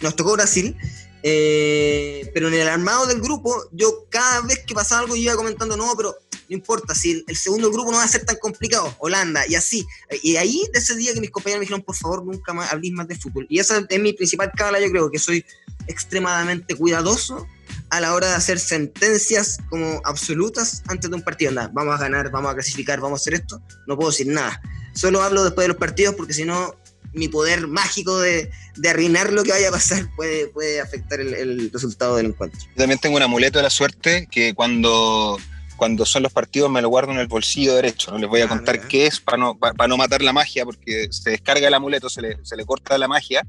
[0.00, 0.76] nos tocó Brasil,
[1.22, 5.76] eh, pero en el armado del grupo, yo cada vez que pasaba algo iba comentando,
[5.76, 6.16] no, pero
[6.50, 9.86] no importa, si el, segundo grupo no va a ser tan complicado, Holanda, y así.
[10.24, 12.92] Y ahí, de ese día que mis compañeros me dijeron, por favor, nunca más hablís
[12.92, 13.46] más de fútbol.
[13.48, 15.44] Y esa es mi principal cábala, yo creo, que soy
[15.86, 17.46] extremadamente cuidadoso
[17.90, 21.52] a la hora de hacer sentencias como absolutas antes de un partido.
[21.52, 23.62] Nada, vamos a ganar, vamos a clasificar, vamos a hacer esto.
[23.86, 24.60] No puedo decir nada.
[24.92, 26.74] Solo hablo después de los partidos porque si no,
[27.12, 31.32] mi poder mágico de, de, arruinar lo que vaya a pasar puede, puede afectar el,
[31.32, 32.60] el resultado del encuentro.
[32.74, 35.38] También tengo un amuleto de la suerte que cuando
[35.80, 38.10] cuando son los partidos me lo guardo en el bolsillo derecho.
[38.10, 40.66] No les voy a contar ah, qué es para no, para no matar la magia,
[40.66, 43.46] porque se descarga el amuleto, se le, se le corta la magia,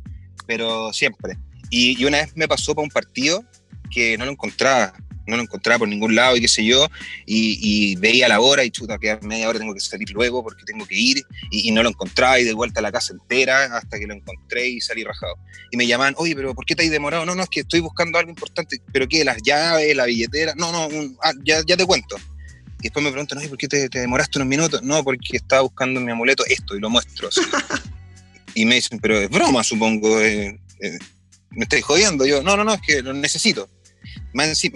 [0.48, 1.38] pero siempre.
[1.70, 3.44] Y, y, una vez me pasó para un partido
[3.90, 4.94] que no lo encontraba,
[5.32, 6.88] no lo encontraba por ningún lado y qué sé yo,
[7.26, 10.44] y, y veía la hora y chuta, que a media hora tengo que salir luego
[10.44, 13.14] porque tengo que ir, y, y, no lo encontraba y de vuelta a la casa
[13.14, 15.36] entera hasta que lo encontré y salí rajado.
[15.72, 17.26] Y me llaman, oye, pero ¿por qué te has demorado?
[17.26, 19.24] No, no, es que estoy buscando algo importante, pero ¿qué?
[19.24, 20.54] ¿Las llaves, la billetera?
[20.56, 22.18] No, no, un, ah, ya, ya te cuento.
[22.80, 24.82] Y después me preguntan, oye, ¿por qué te, te, demoraste unos minutos?
[24.82, 27.30] No, porque estaba buscando en mi amuleto esto y lo muestro.
[27.30, 27.42] Así.
[28.56, 30.20] y me dicen, pero es broma, supongo.
[30.20, 31.00] Eh, eh,
[31.52, 32.26] me estáis jodiendo.
[32.26, 33.70] Yo, no, no, no, es que lo necesito.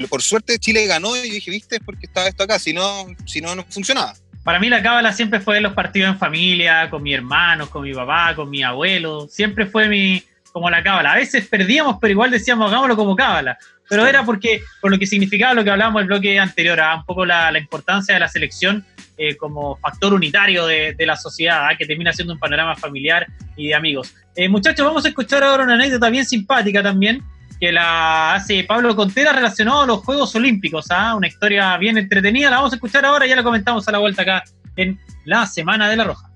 [0.10, 3.42] Por suerte Chile ganó y dije, viste, es porque estaba esto acá, si no, si
[3.42, 4.14] no, no funcionaba.
[4.44, 7.94] Para mí la cábala siempre fue los partidos en familia, con mi hermano, con mi
[7.94, 9.28] papá, con mi abuelo.
[9.28, 10.24] Siempre fue mi
[10.56, 11.12] como la cábala.
[11.12, 13.58] A veces perdíamos, pero igual decíamos, hagámoslo como cábala.
[13.90, 16.96] Pero era porque, por lo que significaba lo que hablábamos el bloque anterior, ¿ah?
[16.96, 18.86] un poco la, importancia de la selección
[19.18, 21.76] eh, como factor unitario de, la sociedad, ¿ah?
[21.78, 23.28] que termina siendo un panorama familiar
[23.58, 24.16] y de amigos.
[24.36, 27.22] Eh, muchachos, vamos a escuchar ahora una anécdota bien simpática también,
[27.60, 31.16] que la hace Pablo Contreras relacionado a los Juegos Olímpicos, ¿ah?
[31.16, 34.22] una historia bien entretenida, la vamos a escuchar ahora, ya la comentamos a la vuelta
[34.22, 34.44] acá
[34.76, 36.30] en la Semana de la Roja.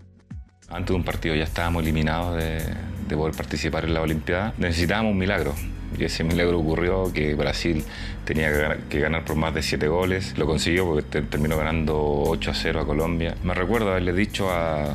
[0.70, 2.61] Antes de un partido ya estábamos eliminados de,
[3.07, 4.53] de poder participar en la Olimpiada.
[4.57, 5.55] Necesitábamos un milagro,
[5.97, 7.84] y ese milagro ocurrió que Brasil
[8.26, 10.38] tenía que ganar, por más de 7 goles.
[10.38, 13.36] Lo consiguió porque terminó ganando 8 a 0 a Colombia.
[13.43, 14.86] Me recuerdo haberle dicho a,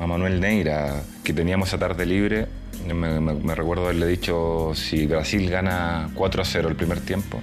[0.00, 2.46] a Manuel Neira que teníamos esa tarde libre
[2.86, 7.40] me, recuerdo haberle dicho, si Brasil gana 4 a 0 el primer tiempo,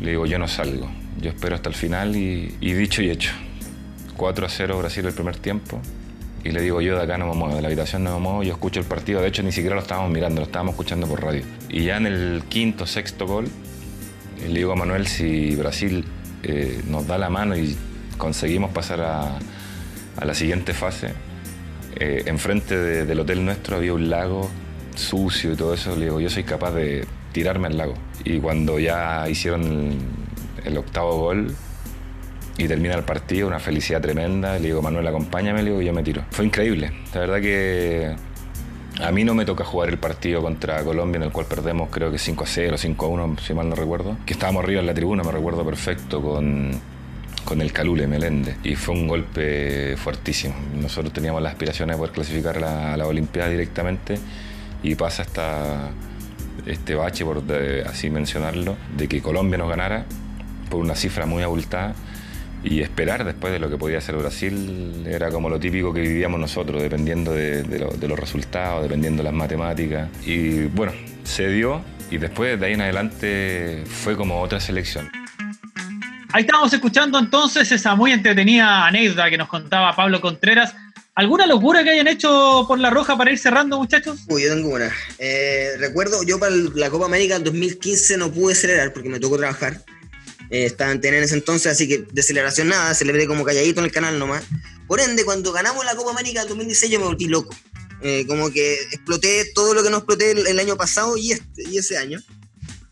[0.00, 0.88] le digo, yo no salgo,
[1.20, 3.32] yo espero hasta el final y, dicho y hecho.
[4.16, 5.80] 4 a 0 Brasil el primer tiempo.
[6.44, 8.42] Y le digo, yo de acá no me muevo, de la habitación no me muevo,
[8.42, 11.22] yo escucho el partido, de hecho ni siquiera lo estábamos mirando, lo estábamos escuchando por
[11.22, 11.42] radio.
[11.68, 13.48] Y ya en el quinto, sexto gol,
[14.40, 16.04] le digo a Manuel si Brasil
[16.44, 17.76] eh, nos da la mano y
[18.16, 19.38] conseguimos pasar a,
[20.24, 21.12] la siguiente fase,
[21.96, 24.50] eh, enfrente del hotel nuestro había un lago
[24.98, 27.94] sucio y todo eso, le digo, yo soy capaz de tirarme al lago.
[28.24, 29.96] Y cuando ya hicieron
[30.64, 31.54] el, octavo gol
[32.56, 36.02] y termina el partido, una felicidad tremenda, le digo, Manuel, acompáñame, le digo, yo me
[36.02, 36.24] tiro.
[36.30, 36.92] Fue increíble.
[37.14, 38.16] La verdad que
[39.00, 42.10] a mí no me toca jugar el partido contra Colombia, en el cual perdemos creo
[42.10, 44.16] que 5 a 0, 5 a 1, si mal no recuerdo.
[44.26, 46.72] Que estábamos arriba en la tribuna, me recuerdo perfecto, con,
[47.44, 48.56] con el Calule Melende.
[48.64, 50.54] Y fue un golpe fuertísimo.
[50.74, 54.18] Nosotros teníamos la aspiración de poder clasificar a la Olimpiada directamente
[54.82, 55.90] y pasa hasta
[56.66, 57.42] este bache, por
[57.86, 60.04] así mencionarlo, de que Colombia nos ganara
[60.70, 61.94] por una cifra muy abultada
[62.62, 66.40] y esperar después de lo que podía hacer Brasil era como lo típico que vivíamos
[66.40, 67.64] nosotros, dependiendo de,
[68.08, 70.08] los resultados, dependiendo de las matemáticas.
[70.26, 75.10] Y bueno, se dio y después de ahí en adelante fue como otra selección.
[76.32, 80.74] Ahí estábamos escuchando entonces esa muy entretenida anécdota que nos contaba Pablo Contreras
[81.18, 84.20] ¿Alguna locura que hayan hecho por la roja para ir cerrando, muchachos?
[84.28, 84.94] Uy, yo tengo una.
[85.18, 89.82] Eh, recuerdo, yo para la Copa América 2015 no pude celebrar porque me tocó trabajar.
[90.48, 93.86] Eh, estaba en tener ese entonces, así que de celebración nada, celebré como calladito en
[93.86, 94.44] el canal nomás.
[94.86, 97.52] Por ende, cuando ganamos la Copa América 2016 yo me volví loco.
[98.00, 101.78] Eh, como que exploté todo lo que no exploté el, año pasado y, este, y
[101.78, 102.20] ese año.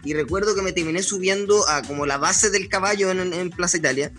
[0.03, 3.77] Y recuerdo que me terminé subiendo a como la base del caballo en, en Plaza
[3.77, 4.11] Italia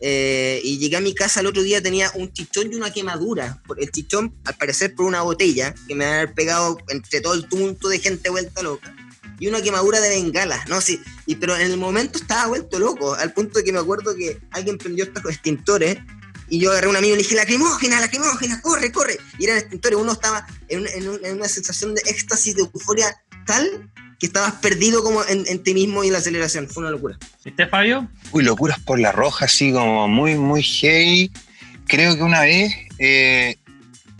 [0.00, 3.62] eh, y llegué a mi casa el otro día, tenía un chichón y una quemadura.
[3.76, 7.88] El chichón, al parecer, por una botella que me había pegado entre todo el tumulto
[7.88, 8.94] de gente vuelta loca.
[9.40, 10.80] Y una quemadura de bengala, ¿no?
[10.80, 14.14] Sí, y, pero en el momento estaba vuelto loco, al punto de que me acuerdo
[14.14, 15.98] que alguien prendió estos extintores
[16.48, 19.18] y yo agarré a un amigo y le dije, lacrimógena, lacrimógena, corre, corre.
[19.38, 23.16] Y eran extintores, uno estaba en, en una sensación de éxtasis, de euforia
[23.46, 26.68] tal que estabas perdido como en, ti mismo y en la aceleración.
[26.68, 27.18] Fue una locura.
[27.44, 28.08] ¿Viste, Fabio?
[28.32, 31.30] Uy, locuras por la roja, así como muy, muy heavy.
[31.86, 33.56] Creo que una vez eh,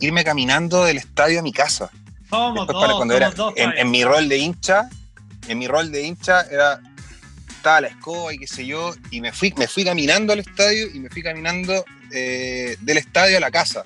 [0.01, 1.91] irme caminando del estadio a mi casa.
[2.29, 4.89] Somos dos, cuando era, en, mi rol de hincha,
[5.47, 6.81] en mi rol de hincha era
[7.49, 10.87] estaba la escoba y qué sé yo, y me fui, me fui caminando al estadio
[10.93, 13.85] y me fui caminando eh, del estadio a la casa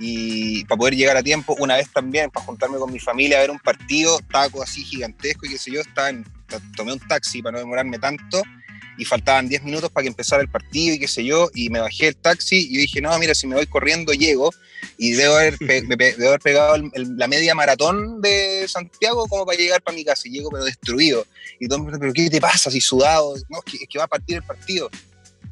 [0.00, 3.42] y para poder llegar a tiempo, una vez también, para juntarme con mi familia a
[3.42, 6.24] ver un partido, taco así gigantesco y qué sé yo, estaba en,
[6.74, 8.42] tomé un taxi para no demorarme tanto
[8.96, 11.80] y faltaban 10 minutos para que empezara el partido y qué sé yo, y me
[11.80, 14.50] bajé el taxi y yo dije, no, mira, si me voy corriendo llego
[14.96, 15.56] y debo haber,
[16.26, 20.50] haber pegado la media maratón de Santiago como para llegar para mi casa y llego
[20.50, 21.26] pero destruido.
[21.58, 22.70] Y todo me pero ¿qué te pasa?
[22.70, 24.90] Si sudado, no, es que va a partir el partido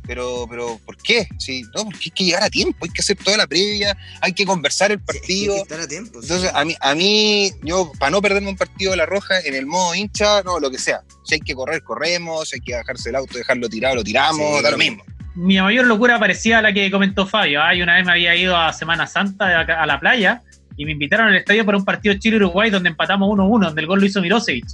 [0.09, 1.29] pero, pero ¿por qué?
[1.37, 4.33] Sí, no, porque hay que llegar a tiempo, hay que hacer toda la previa, hay
[4.33, 5.53] que conversar el partido.
[5.53, 6.21] hay que estar a tiempo.
[6.23, 9.55] Entonces, a mí, a mí, yo, para no perderme un partido de la roja, en
[9.55, 11.03] el modo hincha, no, lo que sea.
[11.25, 14.63] Si hay que correr, corremos, si hay que bajarse el auto, dejarlo tirado, lo tiramos,
[14.63, 15.05] da lo mismo.
[15.35, 17.63] Mi mayor locura parecía a la que comentó Fabio.
[17.63, 17.73] ¿ah?
[17.81, 20.43] una vez me había ido a Semana Santa a la playa
[20.79, 24.01] y me invitaron al estadio para un partido Chile-Uruguay donde empatamos 1-1, donde el gol
[24.01, 24.65] lo hizo Mirosevic.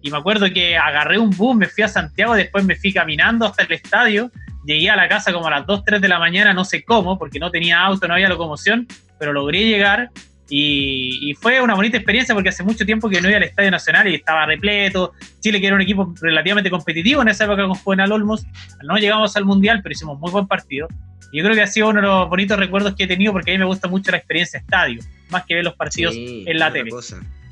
[0.00, 3.44] Y me acuerdo que agarré un bus, me fui a Santiago, después me fui caminando
[3.44, 4.30] hasta el estadio
[4.64, 7.18] Llegué a la casa como a las 2, 3 de la mañana, no sé cómo,
[7.18, 8.86] porque no tenía auto, no había locomoción,
[9.18, 10.10] pero logré llegar
[10.50, 14.08] y, fue una bonita experiencia porque hace mucho tiempo que no iba al Estadio Nacional
[14.08, 15.12] y estaba repleto.
[15.40, 18.46] Chile, que era un equipo relativamente competitivo en esa época con Juvenal Olmos,
[18.82, 20.88] no llegamos al Mundial, pero hicimos muy buen partido.
[21.32, 23.50] Y yo creo que ha sido uno de los bonitos recuerdos que he tenido porque
[23.50, 26.72] a mí me gusta mucho la experiencia estadio, más que ver los partidos en la
[26.72, 26.90] tele.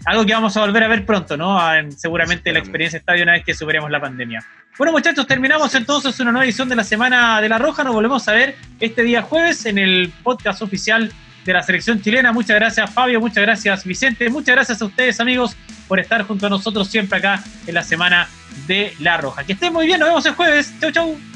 [0.07, 1.61] Algo que vamos a volver a ver pronto, ¿no?
[1.97, 4.43] seguramente la experiencia estadio una vez que superemos la pandemia.
[4.79, 7.83] Bueno, muchachos, terminamos entonces una nueva edición de la Semana de la Roja.
[7.83, 11.11] Nos volvemos a ver este día jueves en el podcast oficial
[11.45, 12.31] de la selección chilena.
[12.33, 13.21] Muchas gracias, Fabio.
[13.21, 14.31] Muchas gracias, Vicente.
[14.31, 15.57] Muchas gracias a ustedes, amigos,
[15.89, 18.29] por estar junto a nosotros siempre acá en la Semana
[18.69, 19.43] de la Roja.
[19.45, 19.99] Que estén muy bien.
[19.99, 20.73] Nos vemos el jueves.
[20.81, 21.36] Chau, chau.